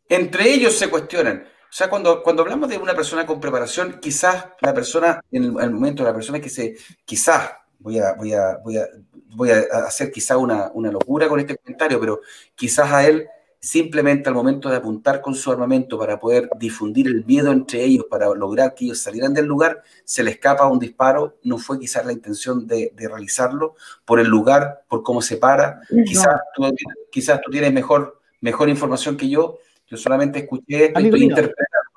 [0.09, 1.45] Entre ellos se cuestionan.
[1.69, 5.51] O sea, cuando, cuando hablamos de una persona con preparación, quizás la persona, en el,
[5.51, 8.87] en el momento la persona que se, quizás, voy a, voy a, voy a,
[9.35, 12.21] voy a hacer quizás una, una locura con este comentario, pero
[12.55, 13.29] quizás a él
[13.67, 18.07] simplemente al momento de apuntar con su armamento para poder difundir el miedo entre ellos,
[18.09, 22.07] para lograr que ellos salieran del lugar, se le escapa un disparo, no fue quizás
[22.07, 23.75] la intención de, realizarlo,
[24.05, 26.65] por el lugar, por cómo se para, quizás, tú,
[27.11, 29.59] quizás tú tienes mejor, mejor información que yo,
[29.89, 31.91] yo solamente escuché esto y estoy interpretando.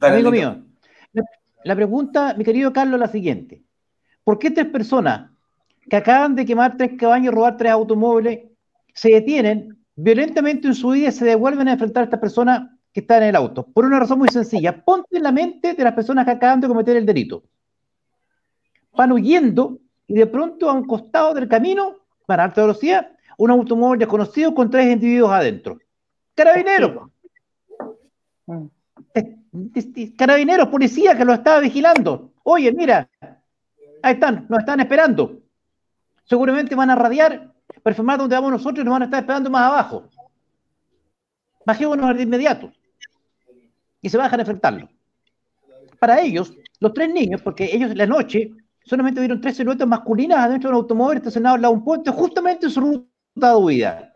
[0.00, 0.64] Amigo mío,
[1.64, 3.62] la pregunta, mi querido Carlos, es la siguiente.
[4.24, 5.30] ¿Por qué tres personas
[5.88, 8.48] que acaban de quemar tres cabañas y robar tres automóviles
[8.94, 13.00] se detienen violentamente en su vida y se devuelven a enfrentar a esta persona que
[13.00, 13.66] está en el auto?
[13.66, 14.84] Por una razón muy sencilla.
[14.84, 17.42] Ponte en la mente de las personas que acaban de cometer el delito.
[18.92, 21.96] Van huyendo y de pronto a un costado del camino,
[22.26, 25.78] para alta velocidad, un automóvil desconocido con tres individuos adentro.
[26.34, 27.10] Carabineros.
[28.46, 28.66] Mm.
[30.16, 32.32] Carabineros, policía que lo estaba vigilando.
[32.42, 33.08] Oye, mira,
[34.02, 35.40] ahí están, nos están esperando.
[36.24, 39.62] Seguramente van a radiar, perfumar donde vamos nosotros y nos van a estar esperando más
[39.62, 40.08] abajo.
[41.64, 42.72] Bajémonos de inmediato.
[44.00, 44.88] Y se bajan a enfrentarlo.
[45.98, 48.50] Para ellos, los tres niños, porque ellos en la noche
[48.84, 52.10] solamente vieron tres siluetas masculinas adentro de un automóvil estacionado al lado de un puente,
[52.10, 54.14] justamente en su ruta de huida.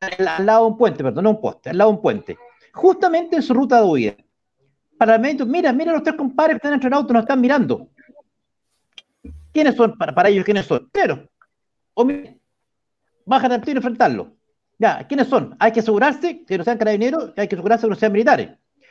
[0.00, 2.38] Al lado de un puente, perdón, no un poste, al lado de un puente.
[2.72, 4.16] Justamente en su ruta de huida.
[4.96, 7.88] Para el mira, mira los tres compadres que están dentro del auto, nos están mirando.
[9.58, 10.44] ¿Quiénes son para, ellos?
[10.44, 10.88] ¿Quiénes son?
[10.92, 11.28] Pero,
[13.26, 14.36] bajan al tiro y enfrentarlo.
[14.78, 15.56] Ya, ¿quiénes son?
[15.58, 18.50] Hay que asegurarse que no sean carabineros, hay que asegurarse que no sean militares.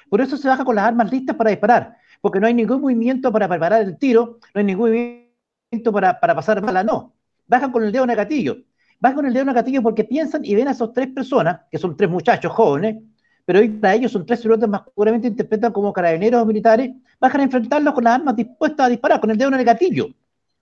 [0.10, 3.32] Por eso se baja con las armas listas para disparar, porque no hay ningún movimiento
[3.32, 7.16] para preparar el tiro, no hay ningún movimiento para, para pasar bala, no.
[7.48, 8.58] Bajan con el dedo en el gatillo.
[9.00, 11.62] Bajan con el dedo en el gatillo porque piensan y ven a esas tres personas,
[11.72, 13.02] que son tres muchachos jóvenes,
[13.46, 16.92] pero hoy para ellos son tres siluetas más puramente interpretan como carabineros o militares,
[17.22, 20.10] bajan a enfrentarlos con las armas dispuestas a disparar, con el dedo en el gatillo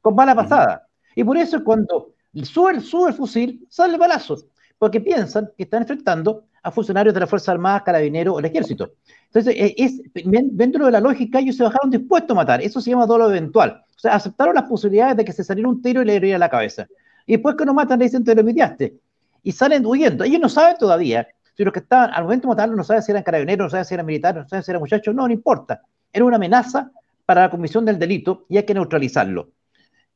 [0.06, 0.88] con bala pasada.
[1.16, 4.38] Y por eso cuando sube, sube el fusil, sale el balazo,
[4.78, 8.92] porque piensan que están enfrentando a funcionarios de la Fuerza Armada, Carabineros o el Ejército.
[9.26, 12.62] Entonces, eh, es, dentro de la lógica, ellos se bajaron dispuestos a matar.
[12.62, 13.82] Eso se llama dolo eventual.
[13.96, 16.50] O sea, aceptaron las posibilidades de que se saliera un tiro y le heriera la
[16.50, 16.86] cabeza.
[17.26, 19.00] Y después que nos matan, le dicen, te lo mitiaste.
[19.42, 20.24] Y salen huyendo.
[20.24, 21.28] Ellos no saben todavía
[21.58, 23.86] si los que estaban al momento de matarlo no saben si eran carabineros, no saben
[23.86, 25.16] si eran militares, no saben si eran muchachos.
[25.16, 25.82] No, no importa.
[26.14, 26.92] Era una amenaza
[27.26, 29.50] para la comisión del delito y hay que neutralizarlo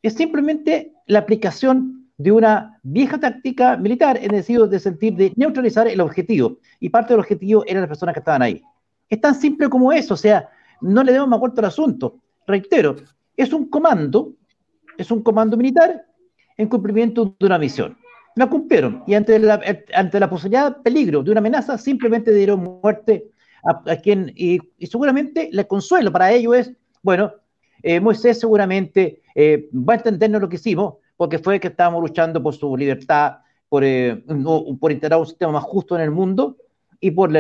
[0.02, 5.34] es simplemente la aplicación de una vieja táctica militar en el sentido de sentir de
[5.36, 6.58] neutralizar el objetivo.
[6.80, 8.62] Y parte del objetivo eran las personas que estaban ahí.
[9.10, 10.50] Es tan simple como eso, o sea,
[10.82, 12.20] no le demos más vuelta al asunto.
[12.46, 12.98] Reitero,
[13.38, 14.34] es un comando,
[14.98, 16.06] es un comando militar
[16.58, 17.98] en cumplimiento de una misión.
[18.36, 19.62] La cumplieron y ante la,
[19.94, 23.32] ante la posibilidad de peligro de una amenaza, simplemente dieron muerte
[23.64, 26.72] a, quien, y, y seguramente el consuelo para ello es,
[27.02, 27.32] bueno,
[27.82, 32.42] eh, Moisés seguramente eh, va a entendernos lo que hicimos, porque fue que estábamos luchando
[32.42, 34.24] por su libertad, por, eh,
[34.80, 36.58] por integrar un sistema más justo en el mundo
[37.00, 37.32] y por,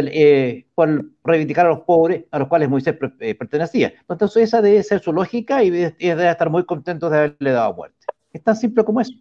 [0.76, 3.94] por reivindicar a los pobres a los cuales Moisés pertenecía.
[4.08, 7.98] Entonces esa debe ser su lógica y debe, estar muy contento de haberle dado muerte.
[8.32, 9.14] Es tan simple como eso.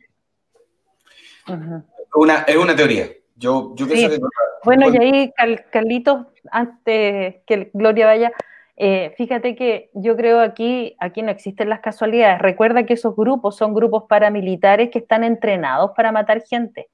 [2.15, 3.09] una, es una teoría.
[3.37, 4.21] Yo, yo pienso que...
[4.65, 5.33] Bueno, y ahí,
[5.71, 8.33] Carlitos, antes que Gloria vaya,
[8.81, 12.41] eh, fíjate que yo creo aquí, aquí no existen las casualidades.
[12.41, 16.89] Recuerda que esos grupos son grupos paramilitares que están entrenados para matar gente.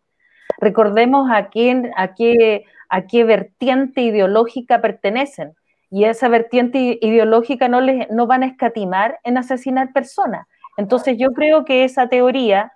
[0.58, 5.54] Recordemos a, quién, a, qué, a qué vertiente ideológica pertenecen.
[5.90, 10.46] Y esa vertiente ideológica no, les, no van a escatimar en asesinar personas.
[10.78, 12.72] Entonces yo creo que esa teoría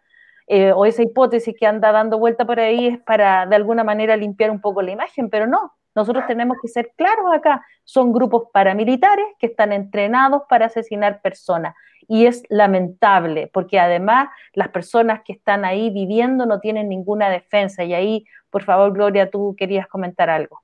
[0.49, 4.17] eh, o esa hipótesis que anda dando vuelta por ahí es para de alguna manera
[4.19, 7.67] limpiar un poco la imagen, pero no, nosotros tenemos que ser claros acá.
[7.83, 11.75] Son grupos paramilitares que están entrenados para asesinar personas.
[12.07, 17.83] Y es lamentable, porque además las personas que están ahí viviendo no tienen ninguna defensa.
[17.83, 20.63] Y ahí, por favor, Gloria, tú querías comentar algo.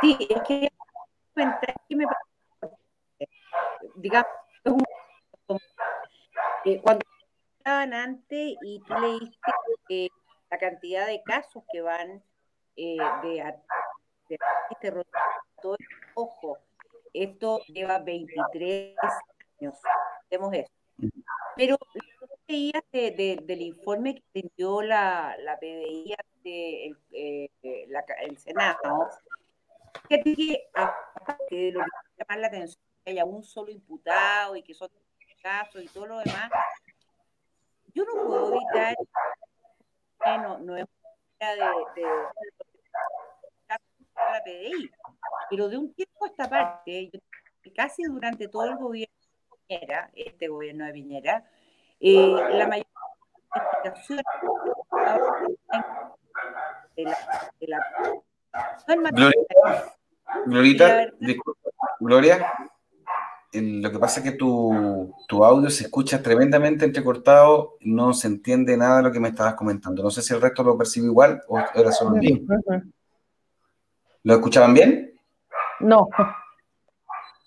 [0.00, 0.68] Sí, es que
[3.94, 4.26] digamos,
[6.82, 7.06] cuando
[7.58, 10.10] estaban antes y tú leíste
[10.50, 12.24] la cantidad de casos que van
[12.76, 13.42] eh, de
[14.70, 14.92] este
[16.14, 16.58] ojo,
[17.12, 18.96] esto lleva 23
[19.60, 19.74] años,
[20.24, 20.70] hacemos eso.
[21.56, 21.76] Pero
[22.46, 29.08] leías del informe que dio la, la PDI de eh, el Senado,
[30.08, 34.74] que que de lo que llama la atención, que haya un solo imputado y que
[34.74, 34.88] son
[35.42, 36.50] casos y todo lo demás,
[37.94, 38.94] yo no puedo evitar,
[40.42, 40.86] no, no es
[41.38, 42.08] de, de
[44.32, 44.90] la PDI.
[45.50, 47.10] Pero de un tiempo a esta parte,
[47.74, 49.14] casi durante todo el gobierno
[49.50, 51.44] de Piñera, este gobierno de Piñera,
[52.00, 52.86] eh, la mayoría
[53.84, 54.08] de las
[56.96, 57.18] de la,
[57.60, 59.94] de la Gloria,
[60.46, 62.52] Glorita, disculpa, Gloria,
[63.52, 68.76] lo que pasa es que tu, tu, audio se escucha tremendamente entrecortado, no se entiende
[68.76, 70.02] nada de lo que me estabas comentando.
[70.02, 72.38] No sé si el resto lo percibe igual o era solo mío.
[74.22, 75.18] ¿Lo escuchaban bien?
[75.80, 76.08] No.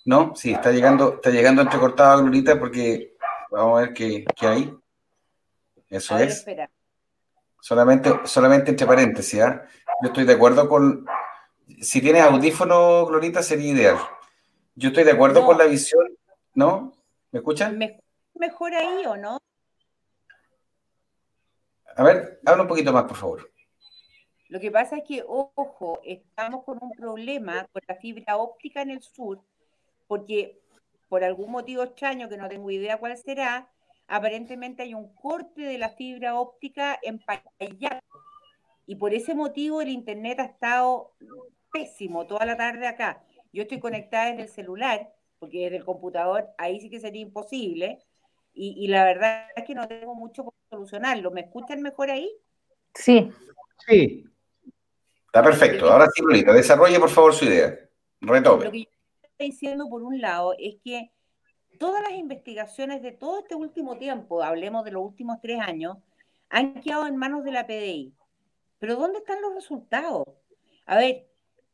[0.05, 3.15] No, sí, está llegando, está llegando entrecortado Glorita porque
[3.51, 4.77] vamos a ver qué, qué hay.
[5.89, 6.37] Eso A ver, es.
[6.39, 6.69] espera.
[7.61, 9.63] Solamente, solamente entre paréntesis, ¿ah?
[10.01, 11.05] Yo estoy de acuerdo con.
[11.81, 13.97] Si tienes audífono, Glorita, sería ideal.
[14.75, 15.45] Yo estoy de acuerdo No.
[15.47, 16.05] con la visión.
[16.55, 16.93] ¿No?
[17.31, 17.77] ¿Me escuchan?
[17.77, 18.03] ¿Me escuchas
[18.35, 19.39] mejor ahí o no?
[21.95, 23.49] A ver, habla un poquito más, por favor.
[24.53, 28.91] Lo que pasa es que, ojo, estamos con un problema con la fibra óptica en
[28.91, 29.41] el sur,
[30.05, 30.59] porque
[31.09, 33.67] por algún motivo extraño, que no tengo idea cuál será,
[34.05, 38.05] aparentemente hay un corte de la fibra óptica en Payaco.
[38.85, 41.13] Y por ese motivo el internet ha estado
[41.71, 43.23] pésimo toda la tarde acá.
[43.53, 48.05] Yo estoy conectada desde el celular, porque desde el computador ahí sí que sería imposible.
[48.53, 51.31] Y, y la verdad es que no tengo mucho por solucionarlo.
[51.31, 52.31] ¿Me escuchan mejor ahí?
[52.93, 53.31] Sí,
[53.87, 54.25] Sí,
[55.33, 55.91] Está perfecto.
[55.91, 57.75] Ahora sí, Glorita, desarrolle por favor su idea.
[58.19, 58.69] Lo Retome.
[58.69, 58.89] que yo
[59.23, 61.11] estoy diciendo, por un lado, es que
[61.79, 65.97] todas las investigaciones de todo este último tiempo, hablemos de los últimos tres años,
[66.49, 68.13] han quedado en manos de la PDI.
[68.77, 70.27] Pero ¿dónde están los resultados?
[70.85, 71.27] A ver,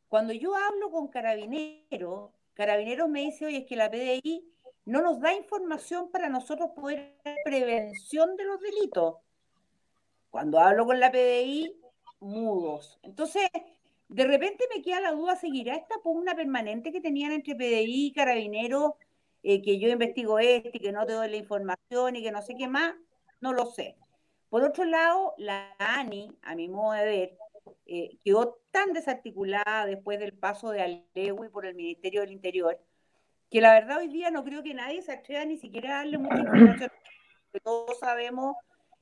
[0.08, 4.42] cuando yo hablo con carabineros, carabineros me dice, oye, es que la PDI
[4.86, 9.16] no nos da información para nosotros poder hacer prevención de los delitos.
[10.30, 11.76] Cuando hablo con la PDI,
[12.20, 12.98] mudos.
[13.02, 13.48] Entonces,
[14.08, 18.12] de repente me queda la duda, ¿seguirá esta pugna permanente que tenían entre PDI y
[18.12, 18.92] Carabineros,
[19.42, 22.42] eh, que yo investigo este y que no te doy la información y que no
[22.42, 22.94] sé qué más?
[23.40, 23.96] No lo sé.
[24.48, 27.38] Por otro lado, la ANI, a mi modo de ver,
[27.86, 32.78] eh, quedó tan desarticulada después del paso de Alewi por el Ministerio del Interior,
[33.48, 36.18] que la verdad hoy día no creo que nadie se atreva ni siquiera a darle
[36.18, 36.90] mucha información.
[37.52, 38.56] Porque todos sabemos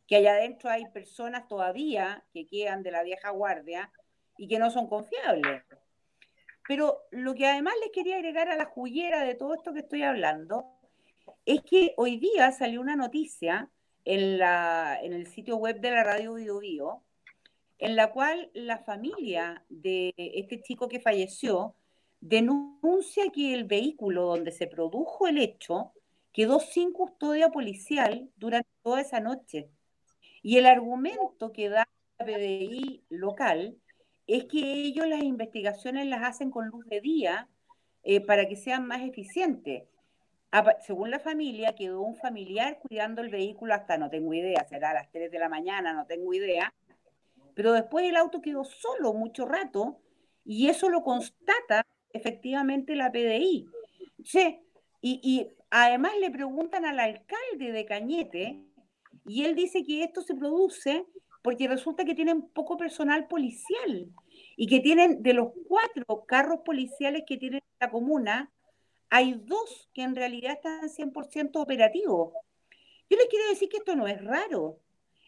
[0.09, 3.93] que allá adentro hay personas todavía que quedan de la vieja guardia
[4.39, 5.63] y que no son confiables.
[6.67, 10.03] Pero lo que además les quería agregar a la juguera de todo esto que estoy
[10.03, 10.65] hablando
[11.45, 13.71] es que hoy día salió una noticia
[14.05, 17.03] en, la, en el sitio web de la radio Bio Bio,
[17.79, 21.75] en la cual la familia de este chico que falleció
[22.21, 25.93] denuncia que el vehículo donde se produjo el hecho
[26.33, 29.71] quedó sin custodia policial durante toda esa noche.
[30.49, 31.87] Y el argumento que da
[32.19, 33.77] la PDI local
[34.27, 37.51] es que ellos las investigaciones las hacen con luz de día
[38.03, 39.83] eh, para que sean más eficientes.
[40.87, 44.95] Según la familia, quedó un familiar cuidando el vehículo hasta, no tengo idea, será a
[44.95, 46.73] las 3 de la mañana, no tengo idea,
[47.55, 50.01] pero después el auto quedó solo mucho rato
[50.47, 53.69] y eso lo constata efectivamente la PDI.
[54.25, 54.61] Sí,
[55.03, 58.65] y, y además le preguntan al alcalde de Cañete
[59.29, 61.07] y él dice que esto se produce
[61.43, 64.11] porque resulta que tienen poco personal policial
[64.57, 68.51] y que tienen de los cuatro carros policiales que tiene la comuna,
[69.11, 72.33] hay dos que en realidad están 100% operativos.
[73.09, 74.81] Yo les quiero decir que esto no es raro.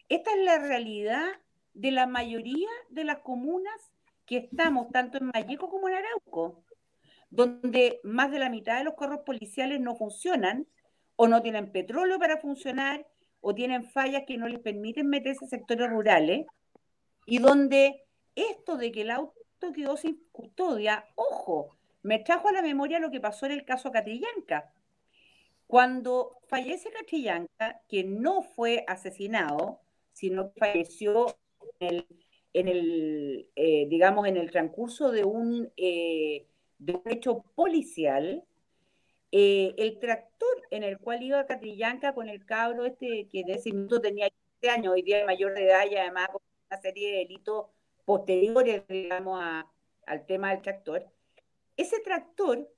[0.09, 1.27] Esta es la realidad
[1.73, 3.91] de la mayoría de las comunas
[4.25, 6.63] que estamos, tanto en Malleco como en Arauco,
[7.29, 10.67] donde más de la mitad de los carros policiales no funcionan
[11.15, 13.07] o no tienen petróleo para funcionar
[13.41, 16.45] o tienen fallas que no les permiten meterse a sectores rurales
[17.25, 18.03] y donde
[18.35, 19.35] esto de que el auto
[19.73, 23.91] quedó sin custodia, ojo, me trajo a la memoria lo que pasó en el caso
[23.91, 24.71] Catrillanca.
[25.67, 29.79] Cuando fallece Catrillanca, que no fue asesinado,
[30.13, 31.27] sino que falleció
[31.79, 36.47] en el, eh, digamos, en el transcurso de un, eh,
[37.55, 38.43] policial,
[39.31, 43.71] eh, el tractor en el cual iba Catrillanca con el cabro este, que en ese
[43.71, 44.29] minuto tenía
[44.59, 47.67] 15 años, hoy día mayor de edad y además con una serie de delitos
[48.05, 49.41] posteriores, digamos,
[50.05, 51.05] al tema del tractor,
[51.77, 52.69] ese tractor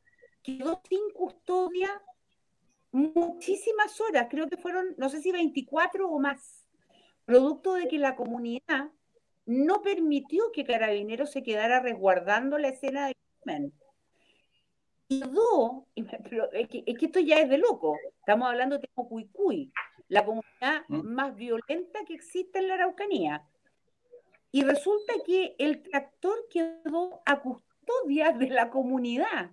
[0.44, 1.90] quedó sin custodia
[2.92, 6.66] muchísimas horas, creo que fueron, no sé si 24 o más,
[7.26, 8.92] producto de que la comunidad
[9.46, 13.74] no permitió que Carabineros se quedara resguardando la escena del crimen.
[15.22, 15.86] Quedó,
[16.30, 19.72] pero es que, es que esto ya es de loco, estamos hablando de Cuicuy,
[20.08, 23.46] la comunidad más violenta que existe en la Araucanía.
[24.52, 29.50] Y resulta que el tractor quedó a custodia de la comunidad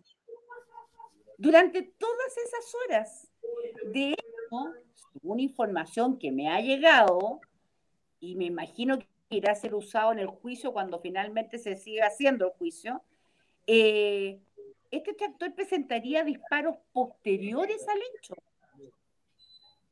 [1.39, 3.33] durante todas esas horas.
[3.87, 4.75] De hecho,
[5.13, 7.41] según información que me ha llegado,
[8.21, 12.07] y me imagino que irá a ser usado en el juicio cuando finalmente se siga
[12.07, 13.03] haciendo el juicio,
[13.67, 14.41] eh,
[14.91, 18.35] este tractor presentaría disparos posteriores al hecho.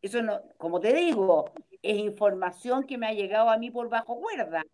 [0.00, 4.20] Eso no, como te digo, es información que me ha llegado a mí por bajo
[4.20, 4.64] cuerda.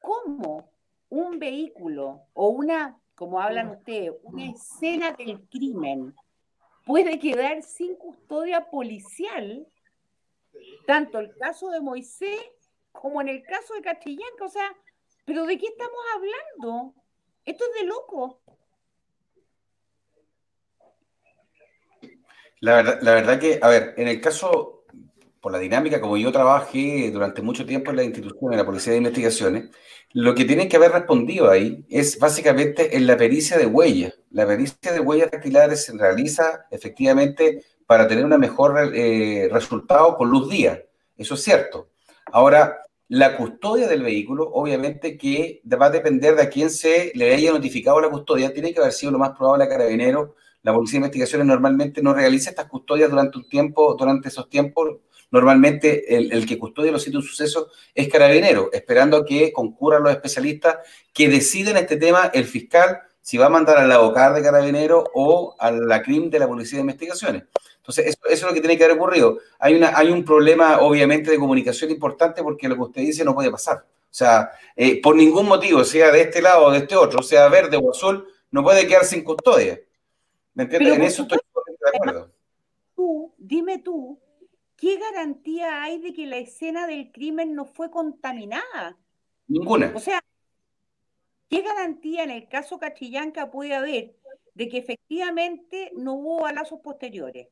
[0.00, 0.68] ¿Cómo
[1.08, 6.14] un vehículo o una como hablan ustedes, una escena del crimen
[6.84, 9.66] puede quedar sin custodia policial,
[10.86, 12.40] tanto el caso de Moisés
[12.90, 14.44] como en el caso de Castrillanca.
[14.44, 14.74] O sea,
[15.24, 16.94] ¿pero de qué estamos hablando?
[17.44, 18.40] Esto es de loco.
[22.62, 24.84] La verdad, la verdad que, a ver, en el caso,
[25.40, 28.92] por la dinámica, como yo trabajé durante mucho tiempo en la institución, en la Policía
[28.92, 29.70] de Investigaciones,
[30.12, 34.14] lo que tienen que haber respondido ahí es básicamente en la pericia de huellas.
[34.30, 40.30] La pericia de huellas dactilares se realiza efectivamente para tener un mejor eh, resultado con
[40.30, 40.84] luz día.
[41.16, 41.88] Eso es cierto.
[42.26, 47.34] Ahora, la custodia del vehículo, obviamente que va a depender de a quién se le
[47.34, 48.54] haya notificado la custodia.
[48.54, 52.14] Tiene que haber sido lo más probable a carabinero la Policía de Investigaciones normalmente no
[52.14, 54.96] realiza estas custodias durante un tiempo, durante esos tiempos.
[55.30, 60.76] Normalmente el, que custodia los sitios de suceso es carabinero, esperando que concurran los especialistas
[61.12, 65.56] que deciden este tema, el fiscal, si va a mandar al abogado de carabinero o
[65.58, 67.44] a la CRIM de la Policía de Investigaciones.
[67.78, 69.38] Entonces, eso, es lo que tiene que haber ocurrido.
[69.58, 73.34] Hay, una, hay un problema, obviamente, de comunicación importante porque lo que usted dice no
[73.34, 73.78] puede pasar.
[73.78, 77.48] O sea, eh, por ningún motivo, sea de este lado o de este otro, sea
[77.48, 79.80] verde o azul, no puede quedar sin custodia.
[80.54, 80.94] ¿Me entiendes?
[80.94, 82.32] en eso estoy de acuerdo.
[82.94, 84.20] Tú, dime tú,
[84.76, 88.98] ¿qué garantía hay de que la escena del crimen no fue contaminada?
[89.48, 89.92] Ninguna.
[89.94, 90.22] O sea,
[91.48, 94.16] ¿qué garantía en el caso Cachillanca puede haber
[94.54, 97.48] de que efectivamente no hubo balazos posteriores?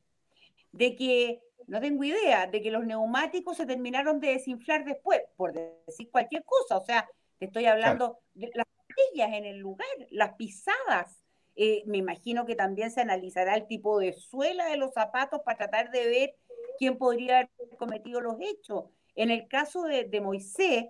[0.71, 5.53] De que, no tengo idea, de que los neumáticos se terminaron de desinflar después, por
[5.53, 6.77] decir cualquier cosa.
[6.77, 8.67] O sea, te estoy hablando de las
[9.15, 11.20] en el lugar, las pisadas,
[11.63, 15.59] eh, me imagino que también se analizará el tipo de suela de los zapatos para
[15.59, 16.35] tratar de ver
[16.79, 18.85] quién podría haber cometido los hechos.
[19.13, 20.85] En el caso de, Moisés,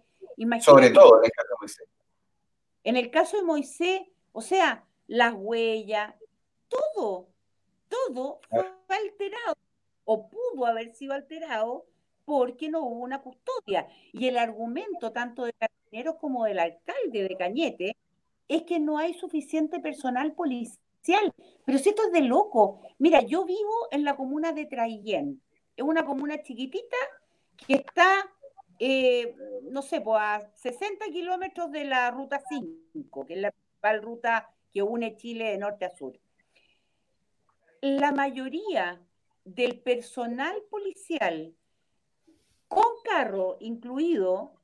[0.62, 1.88] Sobre todo en el caso de Moisés.
[2.86, 4.02] En el caso de Moisés,
[4.32, 6.16] o sea, las huellas,
[6.70, 7.28] todo,
[7.90, 8.66] todo fue
[8.96, 9.58] alterado
[10.06, 11.86] o pudo haber sido alterado
[12.24, 13.90] porque no hubo una custodia.
[14.14, 17.98] Y el argumento tanto de Carabineros como del alcalde de Cañete
[18.56, 21.34] es que no hay suficiente personal policial.
[21.66, 22.82] Pero si esto es de loco.
[23.00, 25.42] Mira, yo vivo en la comuna de Traillén.
[25.76, 26.98] Es una comuna chiquitita
[27.66, 28.30] que está,
[28.78, 34.02] eh, no sé, pues a 60 kilómetros de la ruta 5, que es la principal
[34.02, 36.20] ruta que une Chile de norte a sur.
[37.80, 39.02] La mayoría
[39.46, 41.56] del personal policial
[42.68, 44.61] con carro incluido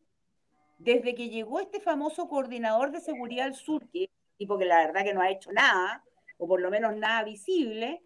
[0.78, 5.14] desde que llegó este famoso coordinador de seguridad al sur, que tipo la verdad que
[5.14, 6.04] no ha hecho nada,
[6.38, 8.04] o por lo menos nada visible,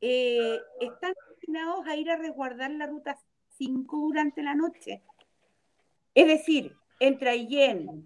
[0.00, 3.16] eh, están destinados a ir a resguardar la ruta
[3.50, 5.02] 5 durante la noche.
[6.14, 8.04] Es decir, entre Ayen,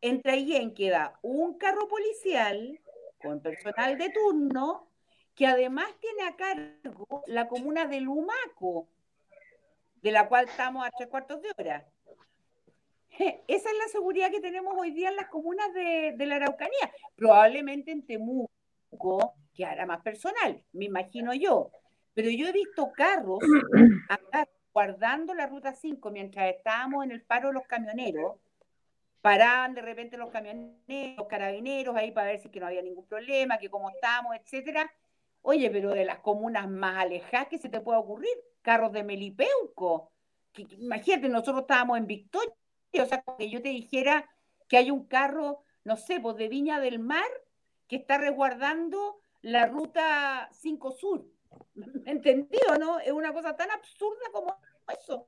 [0.00, 2.80] entre queda un carro policial
[3.20, 4.88] con personal de turno
[5.34, 8.88] que además tiene a cargo la comuna de Lumaco,
[10.02, 11.91] de la cual estamos a tres cuartos de hora.
[13.18, 16.90] Esa es la seguridad que tenemos hoy día en las comunas de, la Araucanía.
[17.14, 21.70] Probablemente en Temuco, que hará más personal, me imagino yo.
[22.14, 23.38] Pero yo he visto carros
[24.08, 28.36] acá guardando la ruta 5 mientras estábamos en el paro de los camioneros.
[29.20, 33.06] Paraban de repente los camioneros, los carabineros ahí para ver si que no había ningún
[33.06, 34.90] problema, que cómo estamos, etcétera.
[35.42, 38.32] Oye, pero de las comunas más alejadas que se te puede ocurrir,
[38.62, 40.12] carros de Melipeuco.
[40.52, 42.52] Que, imagínate, nosotros estábamos en Victoria
[43.00, 44.28] o sea, que yo te dijera
[44.68, 47.28] que hay un carro, no sé, pues de Viña del Mar,
[47.88, 51.26] que está resguardando la ruta 5 Sur.
[52.06, 52.98] ¿Entendido, no?
[53.00, 54.56] Es una cosa tan absurda como
[54.98, 55.26] eso.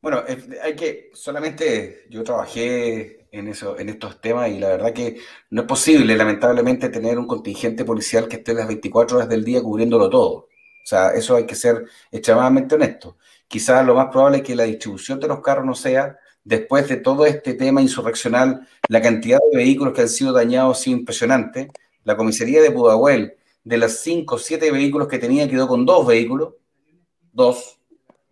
[0.00, 0.22] Bueno,
[0.62, 5.20] hay que, solamente yo trabajé en eso, en estos temas y la verdad que
[5.50, 9.62] no es posible, lamentablemente, tener un contingente policial que esté las 24 horas del día
[9.62, 10.32] cubriéndolo todo.
[10.32, 13.16] O sea, eso hay que ser extremadamente honesto
[13.48, 16.96] quizás lo más probable es que la distribución de los carros no sea, después de
[16.96, 21.70] todo este tema insurreccional, la cantidad de vehículos que han sido dañados ha sido impresionante.
[22.04, 23.34] La comisaría de Pudahuel,
[23.64, 26.54] de las cinco o siete vehículos que tenía, quedó con dos vehículos,
[27.32, 27.80] dos,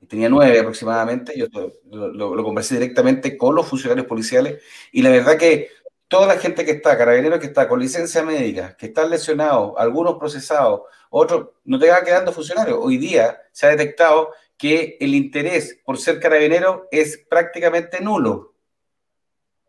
[0.08, 1.36] tenía nueve aproximadamente.
[1.36, 1.46] Yo
[1.90, 4.62] lo, conversé directamente con los funcionarios policiales
[4.92, 5.70] y la verdad que
[6.06, 10.18] toda la gente que está, carabineros que está con licencia médica, que están lesionados, algunos
[10.18, 12.78] procesados, otros, no te va quedando funcionarios.
[12.80, 14.30] Hoy día se ha detectado
[14.64, 18.54] que el interés por ser carabinero es prácticamente nulo.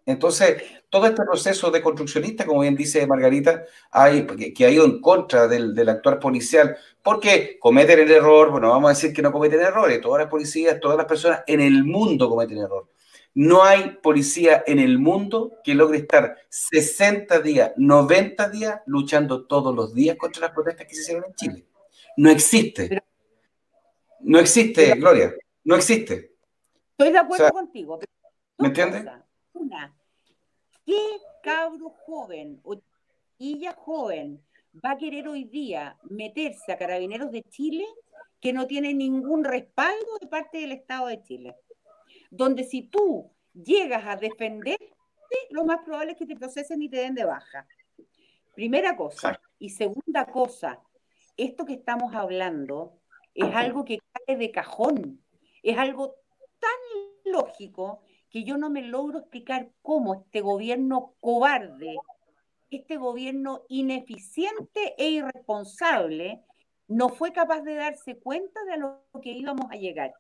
[0.06, 5.02] Entonces, todo este proceso de construccionista, como bien dice Margarita, hay, que, ha ido en
[5.02, 9.60] contra del, actual policial, porque cometen el error, bueno, vamos a decir que no cometen
[9.60, 12.88] errores, todas las policías, todas las personas en el mundo cometen error,
[13.34, 19.76] No hay policía en el mundo que logre estar 60 días, 90 días luchando todos
[19.76, 21.66] los días contra las protestas que se hicieron en Chile.
[22.16, 23.04] No existe.
[24.20, 25.34] No existe, Gloria.
[25.64, 26.36] No existe.
[26.92, 28.00] Estoy de acuerdo contigo.
[28.58, 29.06] ¿Me entiendes?
[29.54, 29.96] Una,
[30.86, 30.98] ¿qué
[31.44, 32.80] cabro joven o
[33.38, 34.42] ya joven
[34.84, 37.86] va a querer hoy día meterse a carabineros de Chile
[38.40, 41.56] que no tiene ningún respaldo de parte del Estado de Chile?
[42.30, 44.94] Donde si tú llegas a defenderte,
[45.50, 47.68] lo más probable es que te procesen y te den de baja.
[48.54, 49.40] Primera cosa.
[49.60, 50.82] Y segunda cosa,
[51.36, 53.00] esto que estamos hablando
[53.36, 55.22] es algo que cae de cajón,
[55.62, 56.16] es algo
[56.60, 61.96] tan lógico que yo no me logro explicar cómo este gobierno cobarde,
[62.72, 66.44] este gobierno ineficiente e irresponsable,
[66.88, 70.14] no fue capaz de darse cuenta de a lo que íbamos a llegar.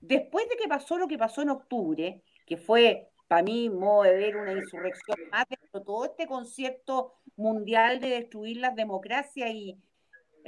[0.00, 4.16] Después de que pasó lo que pasó en octubre, que fue para mí modo de
[4.16, 9.76] ver una insurrección más de todo este concierto mundial de destruir las democracias y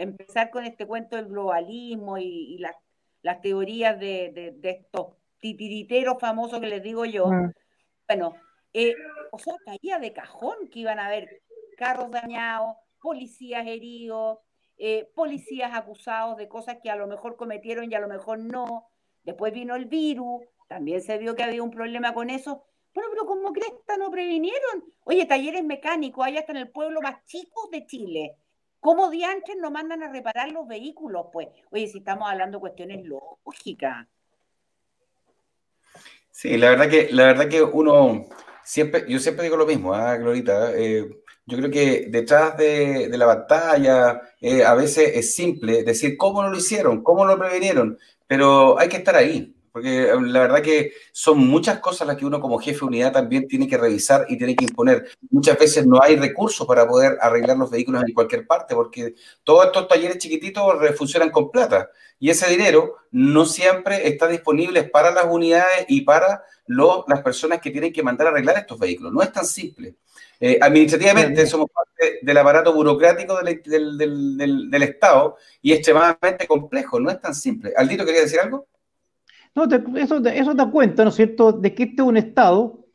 [0.02, 6.82] empezar con este cuento del globalismo y, las, teorías de, estos titiriteros famosos que les
[6.82, 7.52] digo yo, mm.
[8.08, 8.34] bueno,
[8.72, 8.94] eh,
[9.30, 11.42] o sea, caía de cajón que iban a haber
[11.76, 14.38] carros dañados, policías heridos,
[14.78, 18.88] eh, policías acusados de cosas que a lo mejor cometieron y a lo mejor no.
[19.22, 22.64] Después vino el virus, también se vio que había un problema con eso.
[22.94, 24.84] Bueno, pero como Cresta no previnieron.
[25.04, 28.36] Oye, talleres mecánicos, hay hasta en el pueblo más chico de Chile.
[28.80, 31.26] ¿Cómo diantres no mandan a reparar los vehículos?
[31.32, 34.06] Pues, oye, si estamos hablando de cuestiones lógicas.
[36.30, 38.24] Sí, la verdad que, la verdad que uno
[38.64, 40.72] siempre, yo siempre digo lo mismo, ¿ah, Glorita?
[40.74, 41.06] Eh,
[41.44, 46.50] yo creo que detrás de, la batalla eh, a veces es simple decir cómo no
[46.50, 50.92] lo hicieron, cómo lo previnieron, pero hay que estar ahí, porque eh, la verdad que
[51.12, 54.36] son muchas cosas las que uno como jefe de unidad también tiene que revisar y
[54.36, 55.08] tiene que imponer.
[55.30, 59.14] Muchas veces no hay recursos para poder arreglar los vehículos en cualquier parte, porque
[59.44, 60.64] todos estos talleres chiquititos
[60.96, 66.44] funcionan con plata y ese dinero no siempre está disponible para las unidades y para
[66.66, 69.12] las personas que tienen que mandar a arreglar estos vehículos.
[69.12, 69.96] No es tan simple.
[70.42, 73.62] Eh, administrativamente somos parte del aparato burocrático del,
[73.98, 77.74] del, del, Estado y extremadamente complejo, no es tan simple.
[77.76, 78.66] Aldito, ¿quería decir algo?
[79.54, 79.64] No,
[79.96, 82.86] eso, eso da cuenta, ¿no es cierto?, de que este es un Estado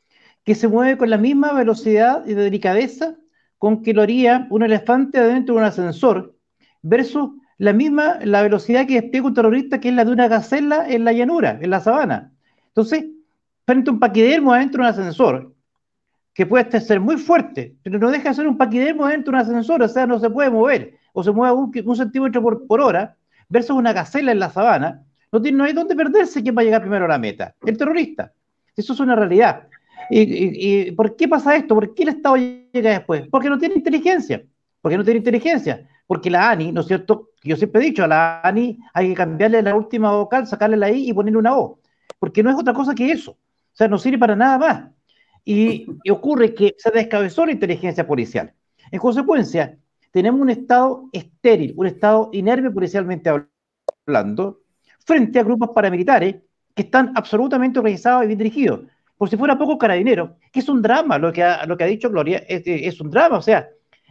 [0.44, 3.16] que se mueve con la misma velocidad y delicadeza
[3.58, 6.36] con que lo haría un elefante adentro de un ascensor,
[6.82, 10.88] versus la misma, la velocidad que despliega un terrorista, que es la de una gacela
[10.88, 12.34] en la llanura, en la sabana.
[12.68, 13.06] Entonces,
[13.66, 15.56] frente a un paquidermo adentro de un ascensor,
[16.34, 19.42] que puede ser muy fuerte, pero no deja de ser un paquidermo dentro de un
[19.42, 22.82] ascensor, o sea, no se puede mover, o se mueve un, un centímetro por, por
[22.82, 23.16] hora,
[23.48, 25.05] versus una gacela en la sabana,
[25.40, 27.56] no, hay dónde perderse quién va a llegar primero a la meta.
[27.66, 28.34] El terrorista.
[28.76, 29.68] Eso es una realidad.
[30.10, 31.76] ¿Y, por qué pasa esto?
[31.76, 33.28] ¿Por qué el Estado llega después?
[33.30, 34.44] Porque no tiene inteligencia.
[34.82, 35.88] Porque no tiene inteligencia.
[36.08, 37.30] Porque la ANI, ¿no es cierto?
[37.44, 40.92] Yo siempre he dicho, a la ANI hay que cambiarle la última vocal, sacarle la
[40.92, 41.80] I y ponerle una O.
[42.20, 43.32] Porque no es otra cosa que eso.
[43.32, 43.38] O
[43.78, 44.90] sea, no sirve para nada más.
[45.44, 48.54] Y, y ocurre que se descabezó la inteligencia policial.
[48.92, 49.78] En consecuencia,
[50.12, 53.30] tenemos un Estado estéril, un Estado inerme policialmente
[54.08, 54.62] hablando,
[55.06, 56.36] frente a grupos paramilitares
[56.76, 58.82] que están absolutamente organizados y bien dirigidos.
[59.18, 61.88] Por si fuera poco carabinero, que es un drama, lo que ha, lo que ha
[61.88, 63.70] dicho Gloria, es, un drama, o sea,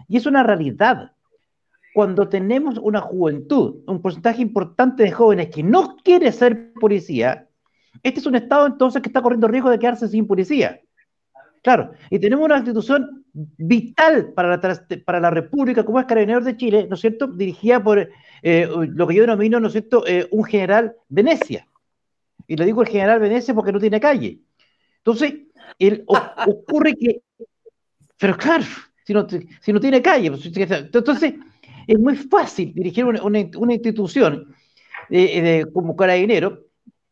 [0.08, 1.12] y es una realidad.
[1.92, 7.48] Cuando tenemos una juventud, un porcentaje importante de jóvenes que no quiere ser policía,
[8.02, 10.80] este es un Estado entonces que está corriendo riesgo de quedarse sin policía.
[11.62, 14.60] Claro, y tenemos una institución vital para la,
[15.04, 18.08] para la República, como es Carabineros de Chile, ¿no es cierto?, dirigida por
[18.46, 21.66] eh, lo que yo denomino, ¿no es cierto?, eh, un general Venecia.
[22.46, 24.38] Y le digo el general Venecia porque no tiene calle.
[24.98, 25.32] Entonces,
[26.46, 27.22] ocurre que,
[28.18, 28.64] pero claro,
[29.02, 29.26] si no,
[29.62, 31.34] si no tiene calle, pues, entonces
[31.86, 34.54] es muy fácil dirigir una, una, institución
[35.08, 36.66] eh, como carabinero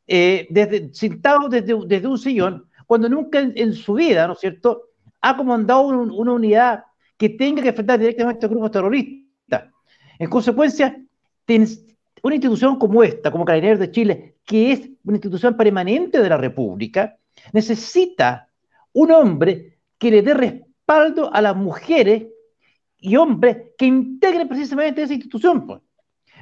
[0.07, 4.83] desde, sentado desde, desde, un sillón, cuando nunca en, su vida, ¿no es cierto?,
[5.23, 6.85] ha comandado una unidad
[7.17, 9.71] que tenga que enfrentar directamente a grupos terroristas.
[10.19, 11.03] En consecuencia,
[11.47, 16.37] una institución como esta, como Carabineros de Chile, que es una institución permanente de la
[16.37, 17.17] República,
[17.53, 18.49] necesita
[18.93, 22.25] un hombre que le dé respaldo a las mujeres
[22.99, 25.67] y hombres que integren precisamente esa institución.
[25.67, 25.81] Pues.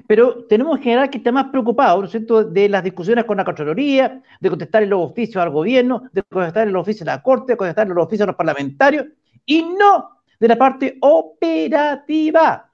[0.07, 3.45] Pero tenemos en general que estar más preocupado, ¿no es de las discusiones con la
[3.45, 7.23] Contraloría, de contestar en los oficios al gobierno, de contestar en los oficios de la
[7.23, 9.07] Corte, de contestar en los oficios de los parlamentarios,
[9.45, 12.71] y no de la parte operativa.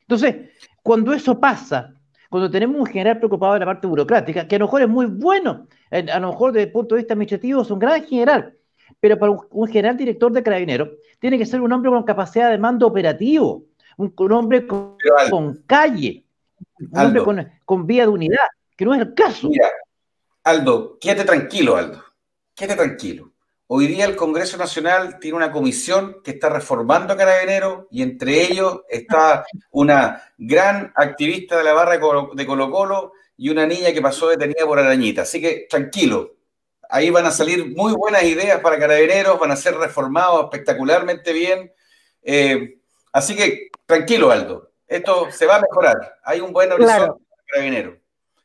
[0.00, 0.36] Entonces,
[0.82, 1.94] cuando eso pasa,
[2.28, 5.06] cuando tenemos un general preocupado de la parte burocrática, que a lo mejor es muy
[5.06, 8.56] bueno, a lo mejor desde el punto de vista administrativo es un gran general,
[9.00, 12.58] pero para un, general director de carabineros tiene que ser un hombre con capacidad de
[12.58, 13.64] mando operativo,
[13.96, 14.96] un, hombre con,
[15.66, 16.24] calle,
[16.78, 19.48] un hombre con, con, vía de unidad, que no es el caso.
[19.48, 19.68] Mira,
[20.44, 22.02] Aldo, quédate tranquilo, Aldo,
[22.54, 23.29] quédate tranquilo.
[23.72, 28.42] Hoy día el Congreso Nacional tiene una comisión que está reformando a Carabineros y entre
[28.42, 34.02] ellos está una gran activista de la barra de Colo Colo y una niña que
[34.02, 35.22] pasó detenida por arañita.
[35.22, 36.32] Así que tranquilo,
[36.88, 41.72] ahí van a salir muy buenas ideas para Carabineros, van a ser reformados espectacularmente bien.
[42.24, 42.80] Eh,
[43.12, 46.16] así que tranquilo, Aldo, esto se va a mejorar.
[46.24, 47.98] Hay un buen horizonte para Carabineros.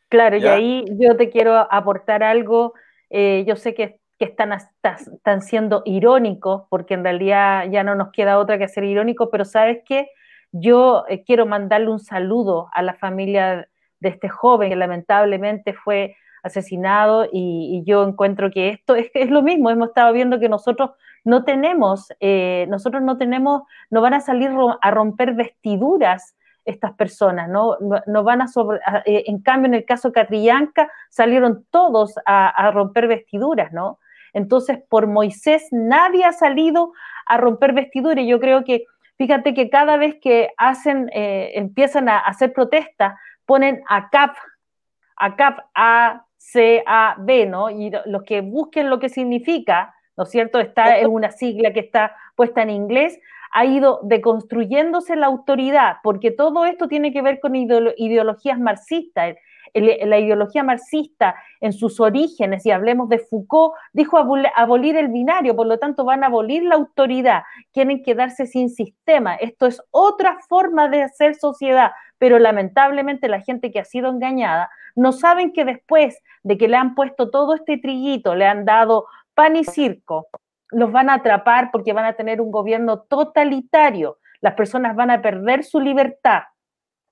[0.08, 2.76] Claro, y ahí yo te quiero aportar algo.
[3.10, 8.12] Eh, yo sé que que están, están siendo irónicos, porque en realidad ya no nos
[8.12, 10.10] queda otra que ser irónicos, pero sabes qué,
[10.52, 13.68] yo eh, quiero mandarle un saludo a la familia
[14.00, 19.42] de este joven que lamentablemente fue asesinado y, yo encuentro que esto es, es, lo
[19.42, 20.92] mismo, hemos estado viendo que nosotros
[21.24, 24.52] no tenemos, eh, nosotros no tenemos, no van a salir
[24.82, 27.78] a romper vestiduras estas personas, ¿no?
[28.08, 33.08] no, van a sobre, eh, en cambio en el caso Catrillanca salieron todos a romper
[33.08, 34.00] vestiduras, ¿no?
[34.36, 36.92] Entonces, por Moisés nadie ha salido
[37.26, 38.26] a romper vestiduras.
[38.28, 38.84] Yo creo que,
[39.18, 43.16] fíjate que cada vez que hacen, eh, empiezan a hacer protestas,
[43.46, 44.36] ponen a CAP,
[45.16, 47.70] a CAP, A, C, A, B, ¿no?
[47.70, 50.60] Y los que busquen lo que significa, ¿no es cierto?
[50.60, 53.18] Esta es una sigla que está puesta en inglés,
[53.54, 59.38] ha ido deconstruyéndose la autoridad, porque todo esto tiene que ver con ideologías marxistas
[59.82, 65.68] la ideología marxista en sus orígenes, y hablemos de Foucault, dijo abolir el binario, por
[65.68, 69.36] lo tanto van a abolir la autoridad, quieren quedarse sin sistema.
[69.36, 74.70] Esto es otra forma de hacer sociedad, pero lamentablemente la gente que ha sido engañada
[74.96, 79.06] no saben que después de que le han puesto todo este trillito, le han dado
[79.34, 80.28] pan y circo,
[80.72, 85.22] los van a atrapar porque van a tener un gobierno totalitario, las personas van a
[85.22, 86.44] perder su libertad.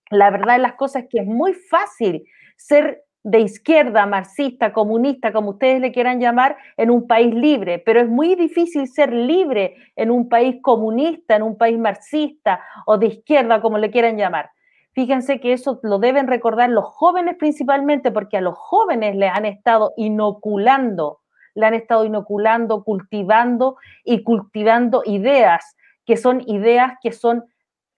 [0.09, 2.23] La verdad de las cosas es que es muy fácil
[2.57, 8.01] ser de izquierda, marxista, comunista, como ustedes le quieran llamar, en un país libre, pero
[8.01, 13.07] es muy difícil ser libre en un país comunista, en un país marxista o de
[13.07, 14.51] izquierda, como le quieran llamar.
[14.91, 19.45] Fíjense que eso lo deben recordar los jóvenes principalmente, porque a los jóvenes le han
[19.45, 21.21] estado inoculando,
[21.55, 27.45] le han estado inoculando, cultivando y cultivando ideas, que son ideas que son,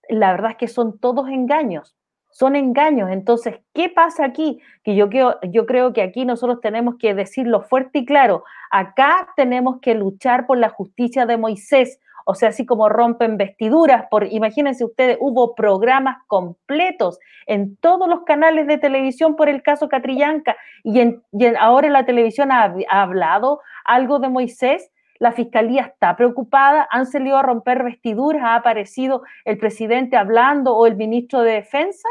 [0.07, 1.95] la verdad es que son todos engaños
[2.35, 3.09] son engaños.
[3.11, 4.59] Entonces, ¿qué pasa aquí?
[4.83, 8.43] Que yo creo, yo creo que aquí nosotros tenemos que decirlo fuerte y claro.
[8.71, 11.97] Acá tenemos que luchar por la justicia de Moisés.
[12.25, 18.23] O sea, así como rompen vestiduras, por, imagínense ustedes, hubo programas completos en todos los
[18.23, 21.23] canales de televisión por el caso Catrillanca y, en,
[21.57, 27.37] ahora la televisión ha, ha hablado algo de Moisés la fiscalía está preocupada, han salido
[27.37, 32.09] a romper vestiduras, ha aparecido el presidente hablando o el ministro de Defensa.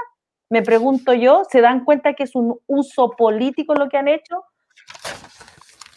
[0.54, 4.44] Me pregunto yo, ¿se dan cuenta que es un uso político lo que han hecho?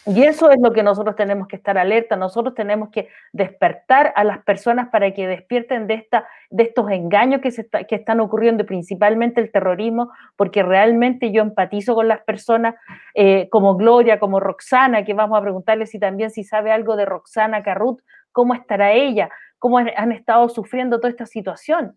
[0.04, 4.24] Y eso es lo que nosotros tenemos que estar alerta, nosotros tenemos que despertar a
[4.24, 9.40] las personas para que despierten de, esta, de estos engaños que, se están ocurriendo, principalmente
[9.40, 12.74] el terrorismo, porque realmente yo empatizo con las personas
[13.14, 17.04] eh, como Gloria, como Roxana, que vamos a preguntarle si también si sabe algo de
[17.04, 18.00] Roxana Carrut,
[18.32, 19.30] cómo estará ella,
[19.60, 21.96] cómo han estado sufriendo toda esta situación.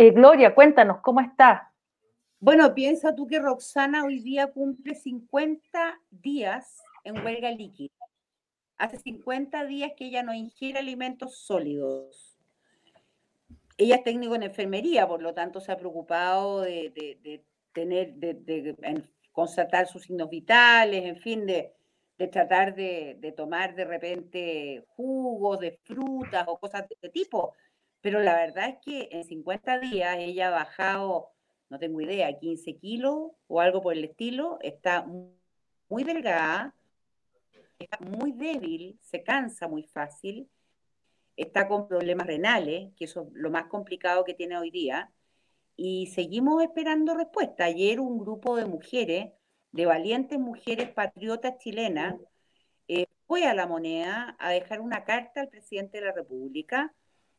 [0.00, 1.74] Eh, Gloria, cuéntanos, ¿cómo está?
[2.38, 7.96] Bueno, piensa tú que Roxana hoy día cumple 50 días en huelga líquida.
[8.76, 12.38] Hace 50 días que ella no ingiere alimentos sólidos.
[13.76, 17.42] Ella es técnico en enfermería, por lo tanto se ha preocupado de,
[17.72, 18.76] tener, de,
[19.32, 21.74] constatar sus signos vitales, en fin, de,
[22.30, 27.52] tratar de, tomar de repente jugos de frutas o cosas de este tipo
[28.08, 31.30] pero la verdad es que en 50 días ella ha bajado,
[31.68, 35.04] no tengo idea, 15 kilos o algo por el estilo, está
[35.90, 36.74] muy delgada,
[37.78, 40.48] está muy débil, se cansa muy fácil,
[41.36, 45.12] está con problemas renales, que eso es lo más complicado que tiene hoy día,
[45.76, 47.64] y seguimos esperando respuesta.
[47.66, 49.32] Ayer un grupo de mujeres,
[49.72, 52.14] de valientes mujeres patriotas chilenas,
[52.88, 56.94] eh, fue a la moneda a dejar una carta al presidente de la República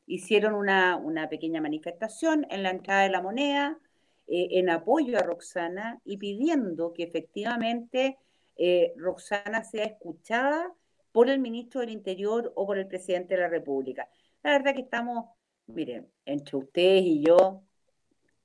[0.09, 3.79] hicieron una, pequeña manifestación en la entrada de la moneda
[4.27, 8.17] eh, en apoyo a Roxana y pidiendo que efectivamente
[8.57, 10.73] eh, Roxana sea escuchada
[11.11, 14.09] por el ministro del Interior o por el presidente de la República.
[14.41, 15.29] La verdad que estamos,
[15.67, 17.61] miren, entre ustedes y yo,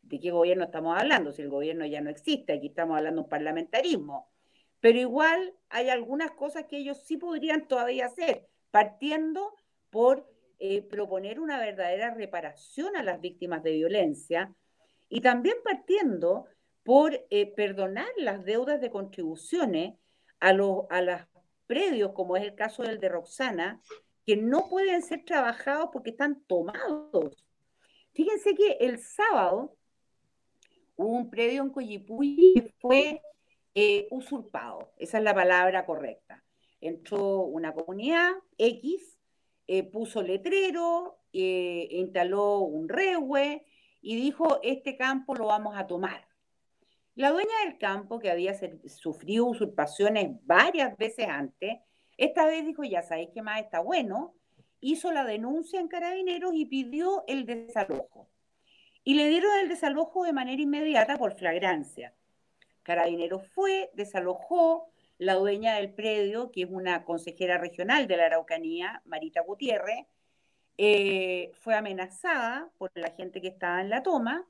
[0.02, 3.24] de qué gobierno estamos hablando, si el gobierno ya no existe, aquí estamos hablando de
[3.24, 4.28] un parlamentarismo.
[4.80, 9.54] Pero igual hay algunas cosas que ellos sí podrían todavía hacer, partiendo
[9.88, 10.33] por
[10.66, 14.50] eh, proponer una verdadera reparación a las víctimas de violencia
[15.10, 16.46] y también partiendo
[16.82, 19.98] por eh, perdonar las deudas de contribuciones
[20.40, 21.28] a, los a
[21.66, 23.82] predios, como es el caso del de Roxana,
[24.24, 27.44] que no pueden ser trabajados porque están tomados.
[28.14, 29.76] Fíjense que el sábado
[30.96, 33.20] hubo un predio en Coyipuy que fue
[33.74, 36.42] eh, usurpado, esa es la palabra correcta.
[36.80, 39.13] Entró una comunidad X,
[39.66, 43.64] eh, puso letrero, eh, instaló un rehue
[44.02, 46.26] y dijo, este campo lo vamos a tomar.
[47.14, 48.54] La dueña del campo, que había
[48.88, 51.78] sufrido usurpaciones varias veces antes,
[52.16, 54.34] esta vez dijo, ya sabéis que más está bueno,
[54.80, 58.28] hizo la denuncia en carabineros y pidió el desalojo.
[59.02, 62.14] Y le dieron el desalojo de manera inmediata por flagrancia.
[62.82, 69.02] Carabineros fue, desalojó, la dueña del predio, que es una consejera regional de la Araucanía,
[69.04, 70.06] Marita Gutiérrez,
[70.76, 74.46] eh, fue amenazada por la gente que estaba en la toma.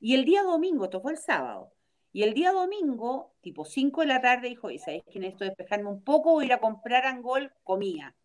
[0.00, 1.72] Y el día domingo, esto fue el sábado,
[2.12, 5.88] y el día domingo, tipo 5 de la tarde, dijo, ¿y sabéis que necesito despejarme
[5.88, 6.32] un poco?
[6.32, 8.16] Voy a ir a comprar angol, comía.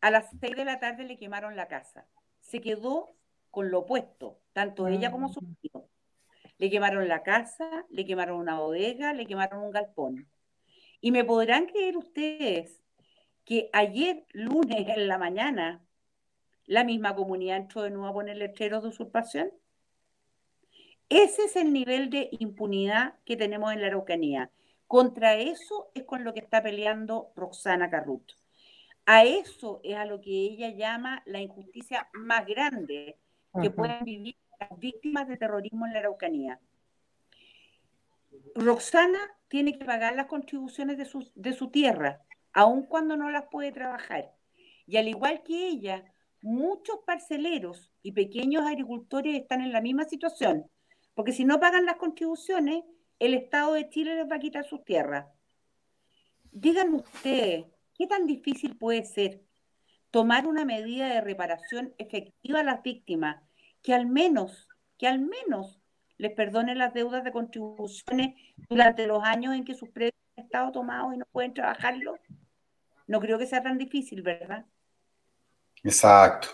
[0.00, 2.06] A las 6 de la tarde le quemaron la casa.
[2.40, 3.14] Se quedó
[3.50, 5.56] con lo opuesto, tanto ella como su mm.
[5.62, 5.88] hijo.
[6.58, 10.28] Le quemaron la casa, le quemaron una bodega, le quemaron un galpón.
[11.02, 12.80] Y me podrán creer ustedes
[13.44, 15.84] que ayer, lunes en la mañana,
[16.64, 19.50] la misma comunidad entró de nuevo a poner letreros de usurpación.
[21.08, 24.52] Ese es el nivel de impunidad que tenemos en la Araucanía.
[24.86, 28.32] Contra eso es con lo que está peleando Roxana Carrut.
[29.04, 33.18] A eso es a lo que ella llama la injusticia más grande
[33.60, 36.60] que pueden vivir las víctimas de terrorismo en la Araucanía.
[38.54, 39.18] Roxana
[39.52, 42.22] tiene que pagar las contribuciones de su, de su tierra,
[42.54, 44.32] aun cuando no las puede trabajar.
[44.86, 46.02] Y al igual que ella,
[46.40, 50.64] muchos parceleros y pequeños agricultores están en la misma situación
[51.14, 52.84] porque si no pagan las contribuciones,
[53.18, 55.26] el Estado de Chile les va a quitar sus tierras.
[56.50, 59.42] Díganme ustedes, ¿qué tan difícil puede ser
[60.10, 63.42] tomar una medida de reparación efectiva a las víctimas
[63.82, 65.81] que al menos, que al menos
[66.18, 68.34] les perdone las deudas de contribuciones
[68.68, 72.18] durante los años en que sus predios han estado tomados y no pueden trabajarlo?
[73.06, 74.64] No creo que sea tan difícil, ¿verdad?
[75.82, 76.48] Exacto.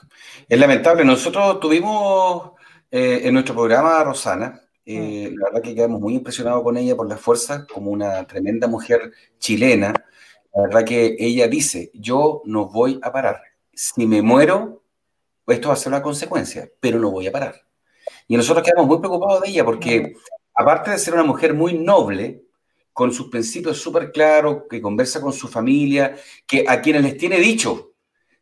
[0.48, 1.04] Es lamentable.
[1.04, 2.52] Nosotros tuvimos
[2.90, 5.38] eh, en nuestro programa, Rosana, eh, mm.
[5.38, 9.12] la verdad que quedamos muy impresionados con ella por la fuerza, como una tremenda mujer
[9.38, 9.92] chilena.
[10.54, 13.42] La verdad que ella dice, yo no voy a parar.
[13.74, 14.82] Si me muero,
[15.46, 17.67] esto va a ser una consecuencia, pero no voy a parar.
[18.28, 20.14] Y nosotros quedamos muy preocupados de ella porque,
[20.54, 22.44] aparte de ser una mujer muy noble,
[22.92, 26.16] con sus principios súper claros, que conversa con su familia,
[26.46, 27.92] que a quienes les tiene dicho,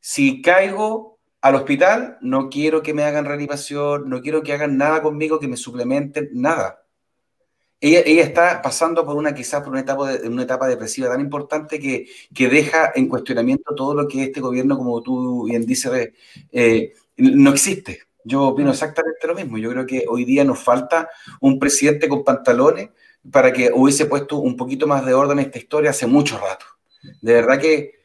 [0.01, 5.03] si caigo, al hospital, no quiero que me hagan reanimación, no quiero que hagan nada
[5.03, 6.83] conmigo, que me suplementen, nada.
[7.81, 11.21] Ella, ella está pasando por una, quizás por una etapa, de, una etapa depresiva tan
[11.21, 16.13] importante que, que deja en cuestionamiento todo lo que este gobierno, como tú bien dices,
[16.51, 18.06] eh, no existe.
[18.29, 19.57] Yo opino exactamente lo mismo.
[19.57, 21.09] Yo creo que hoy día nos falta
[21.41, 22.91] un presidente con pantalones
[23.31, 26.67] para que hubiese puesto un poquito más de orden en esta historia hace mucho rato.
[27.23, 28.01] De verdad que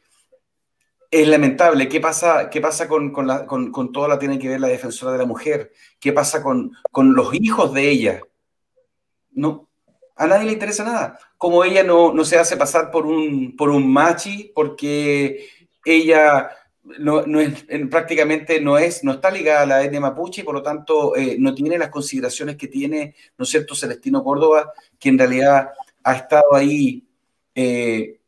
[1.10, 1.88] es lamentable.
[1.88, 4.68] ¿Qué pasa, qué pasa con, con, la, con, con, todo la tiene que ver la
[4.68, 5.72] defensora de la mujer?
[5.98, 8.20] ¿Qué pasa con, los hijos de ella?
[9.32, 9.68] No,
[10.14, 11.18] a nadie le interesa nada.
[11.36, 15.48] Como ella no, no se hace pasar por un, por un machi, porque
[15.84, 16.48] ella
[16.98, 20.54] no, no es, prácticamente no, es, no está ligada a la etnia mapuche y por
[20.54, 25.18] lo tanto eh, no tiene las consideraciones que tiene, ¿no cierto?, Celestino Córdoba, que en
[25.18, 25.70] realidad
[26.02, 27.04] ha estado ahí.
[27.54, 28.18] Eh,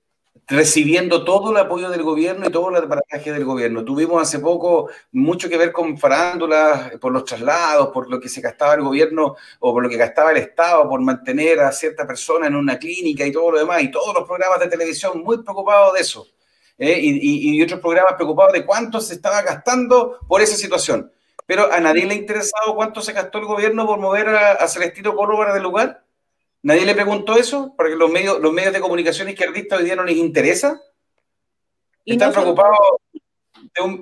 [0.46, 3.84] recibiendo todo el apoyo del gobierno y todo el aparaje del gobierno.
[3.84, 8.40] Tuvimos hace poco mucho que ver con farándulas por los traslados, por lo que se
[8.40, 12.46] gastaba el gobierno o por lo que gastaba el Estado por mantener a cierta persona
[12.46, 15.94] en una clínica y todo lo demás, y todos los programas de televisión muy preocupados
[15.94, 16.26] de eso.
[16.78, 16.98] ¿Eh?
[17.00, 21.12] Y, y, otros programas preocupados de cuánto se estaba gastando por esa situación.
[21.46, 24.68] Pero a nadie le ha interesado cuánto se gastó el gobierno por mover a, a
[24.68, 26.04] Celestino Córdoba del lugar.
[26.62, 27.74] ¿Nadie le preguntó eso?
[27.76, 30.80] Porque los medios, los medios de comunicación izquierdistas hoy día no les interesa.
[32.06, 32.78] ¿Están preocupados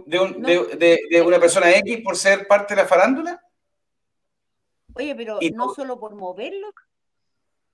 [0.07, 3.45] de, una persona X por ser parte de la farándula?
[4.95, 6.73] Oye, pero no solo por moverlo,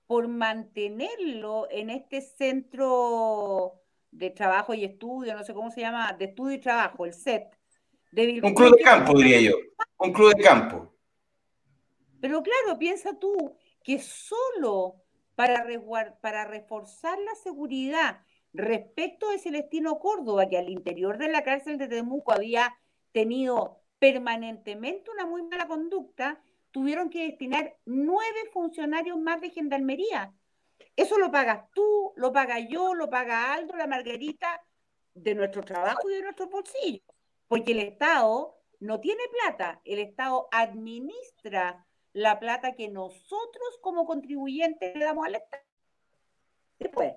[0.07, 3.78] por mantenerlo en este centro
[4.11, 7.43] de trabajo y estudio, no sé cómo se llama, de estudio y trabajo, el SET.
[8.11, 9.55] Un club de campo, diría yo.
[9.97, 10.93] Un club de campo.
[12.19, 14.95] Pero claro, piensa tú que solo
[15.35, 15.65] para,
[16.21, 21.87] para reforzar la seguridad respecto de Celestino Córdoba, que al interior de la cárcel de
[21.87, 22.75] Temuco había
[23.11, 26.41] tenido permanentemente una muy mala conducta,
[26.71, 30.33] tuvieron que destinar nueve funcionarios más de gendarmería.
[30.95, 34.61] Eso lo pagas tú, lo paga yo, lo paga Aldo, la Margarita,
[35.13, 37.01] de nuestro trabajo y de nuestro bolsillo.
[37.47, 44.95] Porque el Estado no tiene plata, el Estado administra la plata que nosotros como contribuyentes
[44.95, 45.63] le damos al Estado.
[46.79, 47.13] Después.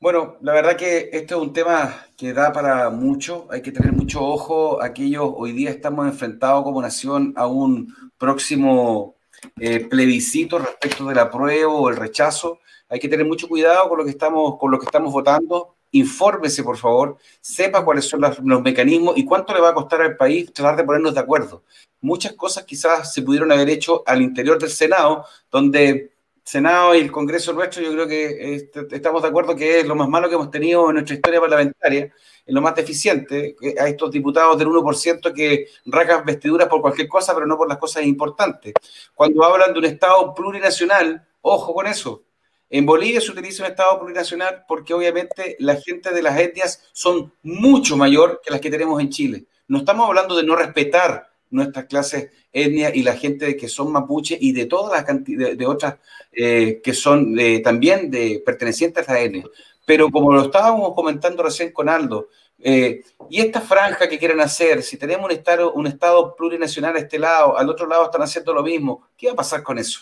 [0.00, 3.92] Bueno, la verdad que este es un tema que da para mucho, hay que tener
[3.92, 4.82] mucho ojo.
[4.82, 9.16] Aquellos hoy día estamos enfrentados como nación a un próximo
[9.58, 12.60] eh, plebiscito respecto del apruebo o el rechazo.
[12.88, 15.76] Hay que tener mucho cuidado con lo que estamos, con lo que estamos votando.
[15.92, 20.16] Infórmese, por favor, sepa cuáles son los, mecanismos y cuánto le va a costar al
[20.16, 21.62] país tratar de ponernos de acuerdo.
[22.00, 26.12] Muchas cosas quizás se pudieron haber hecho al interior del Senado, donde
[26.44, 29.94] Senado y el Congreso nuestro, yo creo que este, estamos de acuerdo que es lo
[29.94, 32.12] más malo que hemos tenido en nuestra historia parlamentaria,
[32.46, 37.46] lo más deficiente, a estos diputados del 1% que racan vestiduras por cualquier cosa, pero
[37.46, 38.74] no por las cosas importantes.
[39.14, 42.22] Cuando hablan de un Estado plurinacional, ojo con eso.
[42.68, 47.32] En Bolivia se utiliza un Estado plurinacional porque obviamente la gente de las etnias son
[47.42, 49.46] mucho mayor que las que tenemos en Chile.
[49.68, 54.36] No estamos hablando de no respetar nuestras clases etnias y la gente que son mapuche
[54.40, 55.96] y de todas las cantidades de, otras
[56.32, 59.44] eh, que son también de pertenecientes a la etnia.
[59.84, 62.28] Pero como lo estábamos comentando recién con Aldo,
[62.58, 67.00] eh, y esta franja que quieren hacer, si tenemos un estado, un estado plurinacional a
[67.00, 70.00] este lado, al otro lado están haciendo lo mismo, ¿qué va a pasar con eso?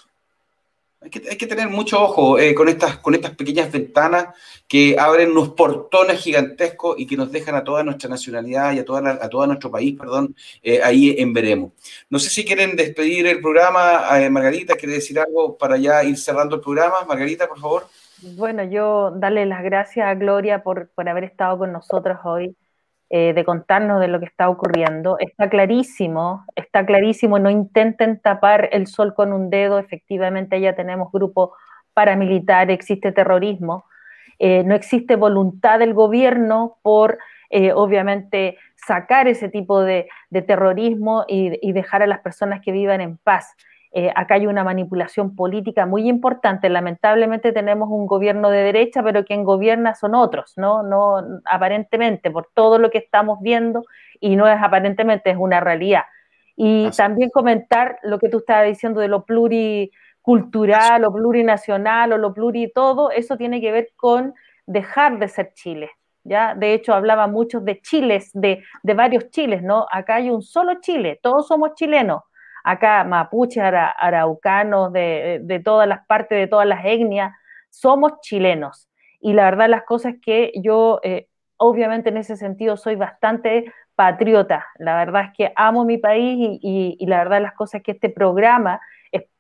[1.01, 4.29] Hay que, tener mucho ojo eh, con, estas, con estas pequeñas ventanas
[4.69, 8.85] que abren unos portones gigantescos y que nos dejan a toda nuestra nacionalidad y a,
[8.85, 11.73] toda a todo nuestro país, perdón, eh, ahí en veremos.
[12.09, 14.03] No sé si quieren despedir el programa.
[14.31, 17.05] Margarita, ¿quiere decir algo para ya ir cerrando el programa?
[17.05, 17.89] Margarita, por favor.
[18.37, 22.57] Bueno, yo darle las gracias a Gloria por, por haber estado con nosotros hoy.
[23.15, 25.19] Eh, de contarnos de lo que está ocurriendo.
[25.19, 31.13] Está clarísimo, está clarísimo, no intenten tapar el sol con un dedo, efectivamente ya tenemos
[31.13, 31.51] grupos
[31.93, 33.85] paramilitares, existe terrorismo,
[34.39, 37.19] eh, no existe voluntad del gobierno por,
[37.51, 40.09] eh, obviamente, sacar ese tipo de,
[40.47, 43.55] terrorismo y, dejar a las personas que vivan en paz.
[43.95, 46.71] Eh, acá hay una manipulación política muy importante.
[46.71, 50.83] Lamentablemente tenemos un gobierno de derecha, pero quien gobierna son otros, ¿no?
[50.83, 53.85] No aparentemente, por todo lo que estamos viendo,
[54.19, 56.05] y no es aparentemente, es una realidad.
[56.57, 62.33] Y también comentar lo que tú estabas diciendo de lo pluricultural, lo plurinacional o lo
[62.33, 64.35] pluri todo, eso tiene que ver con
[64.67, 65.91] dejar de ser Chile.
[66.25, 66.55] ¿Ya?
[66.55, 69.87] De hecho, hablaba mucho de chiles, de, de varios chiles, ¿no?
[69.91, 72.23] Acá hay un solo Chile, todos somos chilenos,
[72.65, 77.33] acá mapuches, araucanos, de, todas las partes, de todas las etnias,
[77.71, 78.89] somos chilenos.
[79.21, 84.67] Y la verdad las cosas que yo, eh, obviamente en ese sentido, soy bastante patriota.
[84.79, 88.81] La verdad es que amo mi país y, la verdad las cosas que este programa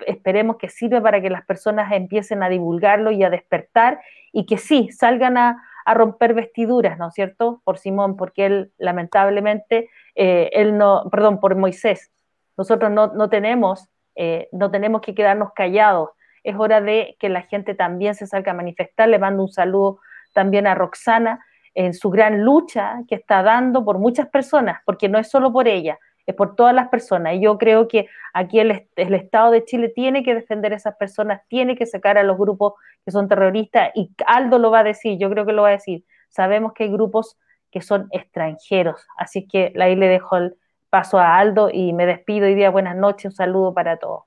[0.07, 4.01] esperemos que sirva para que las personas empiecen a divulgarlo y a despertar
[4.31, 7.61] y que sí, salgan a, romper vestiduras, ¿no es cierto?
[7.65, 12.12] Por Simón, porque él lamentablemente, eh, él no, perdón, por Moisés,
[12.57, 16.11] nosotros no, tenemos, eh, no tenemos que quedarnos callados.
[16.45, 19.09] Es hora de que la gente también se salga a manifestar.
[19.09, 20.01] Le mando un saludo
[20.35, 25.19] también a Roxana en su gran lucha que está dando por muchas personas, porque no
[25.19, 27.35] es solo por ella, es por todas las personas.
[27.35, 30.97] Y yo creo que aquí el, el, Estado de Chile tiene que defender a esas
[30.97, 32.74] personas, tiene que sacar a los grupos
[33.05, 35.73] que son terroristas, y Aldo lo va a decir, yo creo que lo va a
[35.73, 36.05] decir.
[36.29, 37.39] Sabemos que hay grupos
[37.70, 40.57] que son extranjeros, así que ahí le dejo el,
[40.93, 44.24] paso a Aldo y me despido y día buenas noches, un saludo para todos.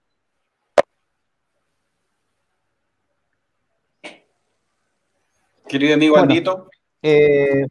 [5.67, 6.67] Querido amigo Aldito.
[7.03, 7.67] Eh,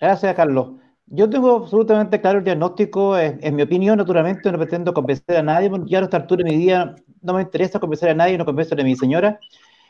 [0.00, 0.74] gracias, Carlos.
[1.06, 5.68] Yo tengo absolutamente claro el diagnóstico, en, mi opinión, naturalmente, no pretendo convencer a nadie,
[5.86, 8.80] ya a esta altura de mi día no me interesa convencer a nadie, no convencer
[8.80, 9.40] a mi señora,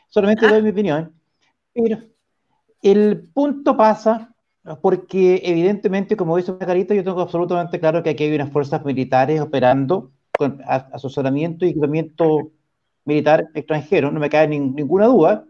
[0.09, 1.13] solamente doy mi opinión.
[1.73, 1.99] Pero
[2.81, 4.34] el punto pasa
[4.81, 9.39] porque evidentemente, como dice Margarita, yo tengo absolutamente claro que aquí hay unas fuerzas militares
[9.39, 12.51] operando con asesoramiento y equipamiento
[13.05, 15.45] militar extranjero, no me cae ninguna duda.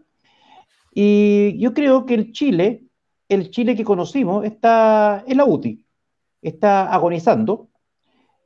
[0.92, 2.84] Y yo creo que el Chile,
[3.28, 5.84] el Chile que conocimos, está en la UTI,
[6.42, 7.68] está agonizando.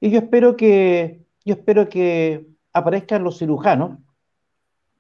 [0.01, 3.99] Y yo espero que, yo espero que aparezcan los cirujanos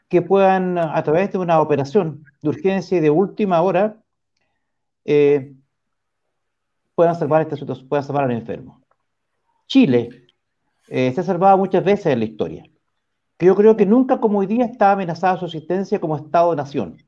[0.09, 4.03] que puedan, a través de una operación de urgencia y de última hora,
[5.05, 5.55] eh,
[7.01, 8.83] puedan salvar esta situación, puedan salvar al enfermo.
[9.67, 10.27] Chile,
[10.87, 12.63] eh, se ha salvado muchas veces en la historia.
[13.39, 16.99] Que yo creo que nunca como hoy día está amenazada su existencia como Estado-nación.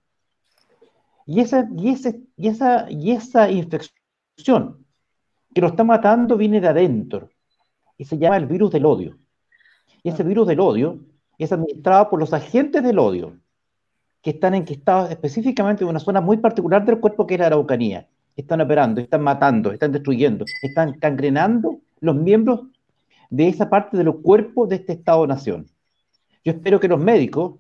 [1.27, 4.87] Y esa, y, ese, y, esa, y esa infección
[5.55, 7.29] que lo está matando viene de adentro
[7.99, 9.19] y se llama el virus del odio.
[10.03, 11.05] Y ese virus del odio
[11.37, 13.39] es administrado por los agentes del odio,
[14.23, 18.09] que están enquistados específicamente en una zona muy particular del cuerpo que es la Araucanía.
[18.37, 22.63] Están operando, están matando, están destruyendo, están cangrenando los miembros
[23.31, 25.67] de esa parte de los cuerpos de este Estado-nación.
[26.45, 27.55] Yo espero que los médicos,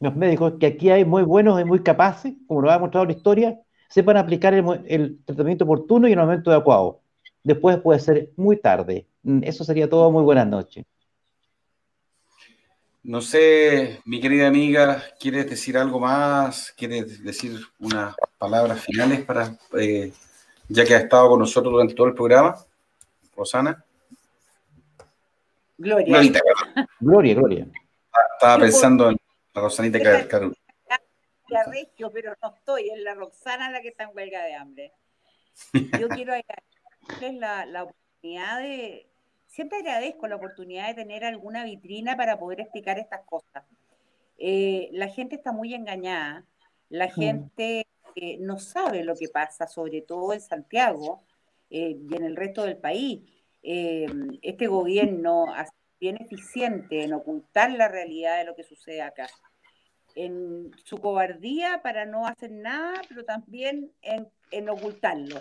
[0.00, 3.12] los médicos que aquí hay muy buenos y muy capaces, como lo ha demostrado la
[3.12, 7.00] historia, sepan aplicar el, el tratamiento oportuno y en el momento adecuado.
[7.42, 9.06] Después puede ser muy tarde.
[9.42, 10.10] Eso sería todo.
[10.10, 10.84] Muy buenas noches.
[13.04, 16.72] No sé, mi querida amiga, ¿quieres decir algo más?
[16.74, 20.10] ¿Quieres decir unas palabras finales para, eh,
[20.68, 22.56] ya que ha estado con nosotros durante todo el programa?
[23.36, 23.84] Rosana.
[25.76, 26.32] Gloria.
[26.98, 27.66] Gloria, Gloria.
[28.36, 29.18] Estaba pensando en
[29.52, 30.56] la Rosanita Carol.
[31.70, 34.92] Regio, pero no estoy, es la Roxana la que está en huelga de hambre.
[36.00, 39.06] Yo quiero agradecerles la, la oportunidad de,
[39.54, 43.62] siempre agradezco la oportunidad de tener alguna vitrina para poder explicar estas cosas.
[44.36, 46.44] Eh, la gente está muy engañada,
[46.88, 47.86] la gente
[48.16, 51.22] eh, no sabe lo que pasa, sobre todo en Santiago
[51.70, 53.22] eh, y en el resto del país.
[53.62, 59.28] este gobierno ha sido bien eficiente en ocultar la realidad de lo que sucede acá.
[60.14, 65.40] En su cobardía para no hacer nada, pero también en, en ocultarlo.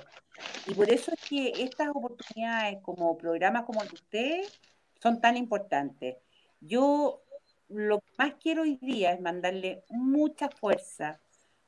[0.68, 4.60] Y por eso es que estas oportunidades como programas como el de ustedes
[5.02, 6.18] son tan importantes.
[6.60, 7.24] Yo
[7.70, 11.20] lo que más quiero hoy día es mandarle mucha fuerza,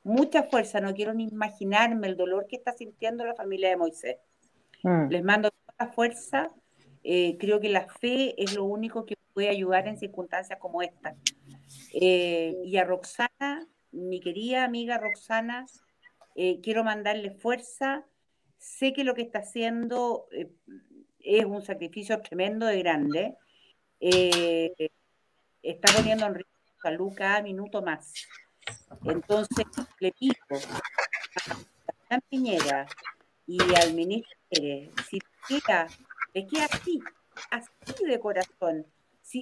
[0.04, 0.80] mucha fuerza.
[0.80, 4.18] No quiero ni imaginarme el dolor que está sintiendo la familia de Moisés.
[4.84, 5.10] Mm.
[5.10, 6.52] Les mando toda la fuerza.
[7.04, 11.16] Eh, creo que la fe es lo único que puede ayudar en circunstancias como esta.
[11.94, 15.66] Eh, y a Roxana, mi querida amiga Roxana,
[16.36, 18.06] eh, quiero mandarle fuerza
[18.58, 20.50] Sé que lo que está haciendo eh,
[21.20, 23.36] es un sacrificio tremendo de grande.
[25.62, 28.12] Está poniendo en riesgo su salud cada minuto más.
[29.04, 29.66] Entonces,
[30.00, 30.34] le pido
[32.10, 32.88] a Piñera
[33.46, 35.88] y al ministro Pérez, si queda,
[36.34, 37.00] es que así,
[37.52, 38.86] así de corazón.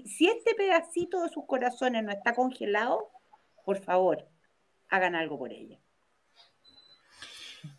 [0.02, 3.12] Si, este pedacito de sus corazones no está congelado,
[3.64, 4.28] por favor,
[4.90, 5.78] hagan algo por ella.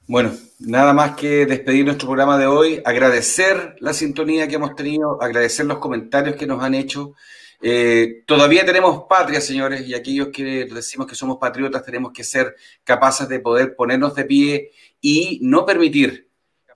[0.06, 5.20] Bueno, nada más que despedir nuestro programa de hoy, agradecer la sintonía que hemos tenido,
[5.20, 7.14] agradecer los comentarios que nos han hecho.
[7.60, 12.54] Eh, todavía tenemos patria, señores, y aquellos que decimos que somos patriotas tenemos que ser
[12.84, 14.70] capaces de poder ponernos de pie
[15.00, 16.28] y no permitir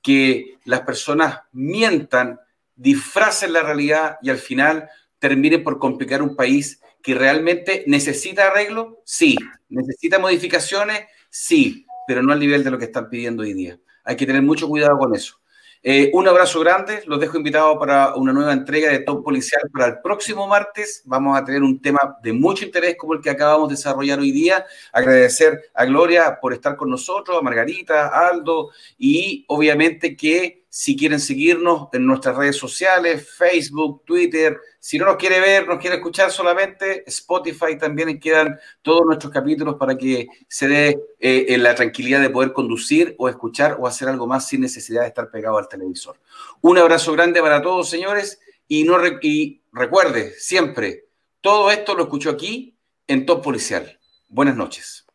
[0.02, 2.40] que las personas mientan,
[2.74, 4.88] disfracen la realidad y al final
[5.18, 9.36] terminen por complicar un país que realmente necesita arreglo, sí,
[9.68, 11.00] necesita modificaciones,
[11.30, 13.78] sí, pero no al nivel de lo que están pidiendo hoy día.
[14.04, 15.38] Hay que tener mucho cuidado con eso.
[15.82, 19.86] Eh, un abrazo grande, los dejo invitados para una nueva entrega de Top Policial para
[19.86, 21.02] el próximo martes.
[21.04, 24.32] Vamos a tener un tema de mucho interés como el que acabamos de desarrollar hoy
[24.32, 24.66] día.
[24.92, 30.96] Agradecer a Gloria por estar con nosotros, a Margarita, a Aldo y obviamente que si
[30.96, 34.58] quieren seguirnos en nuestras redes sociales, Facebook, Twitter,
[34.88, 39.74] si no nos quiere ver, nos quiere escuchar solamente, Spotify también quedan todos nuestros capítulos
[39.74, 44.26] para que se dé eh, la tranquilidad de poder conducir o escuchar o hacer algo
[44.26, 46.16] más sin necesidad de estar pegado al televisor.
[46.62, 51.04] Un abrazo grande para todos, señores, y, no y recuerde siempre,
[51.42, 52.74] todo esto lo escucho aquí
[53.06, 54.00] en Top Policial.
[54.26, 55.06] Buenas noches.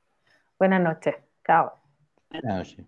[0.59, 1.15] Buenas noches.
[1.47, 1.73] Chao.
[2.29, 2.85] Buenas noches.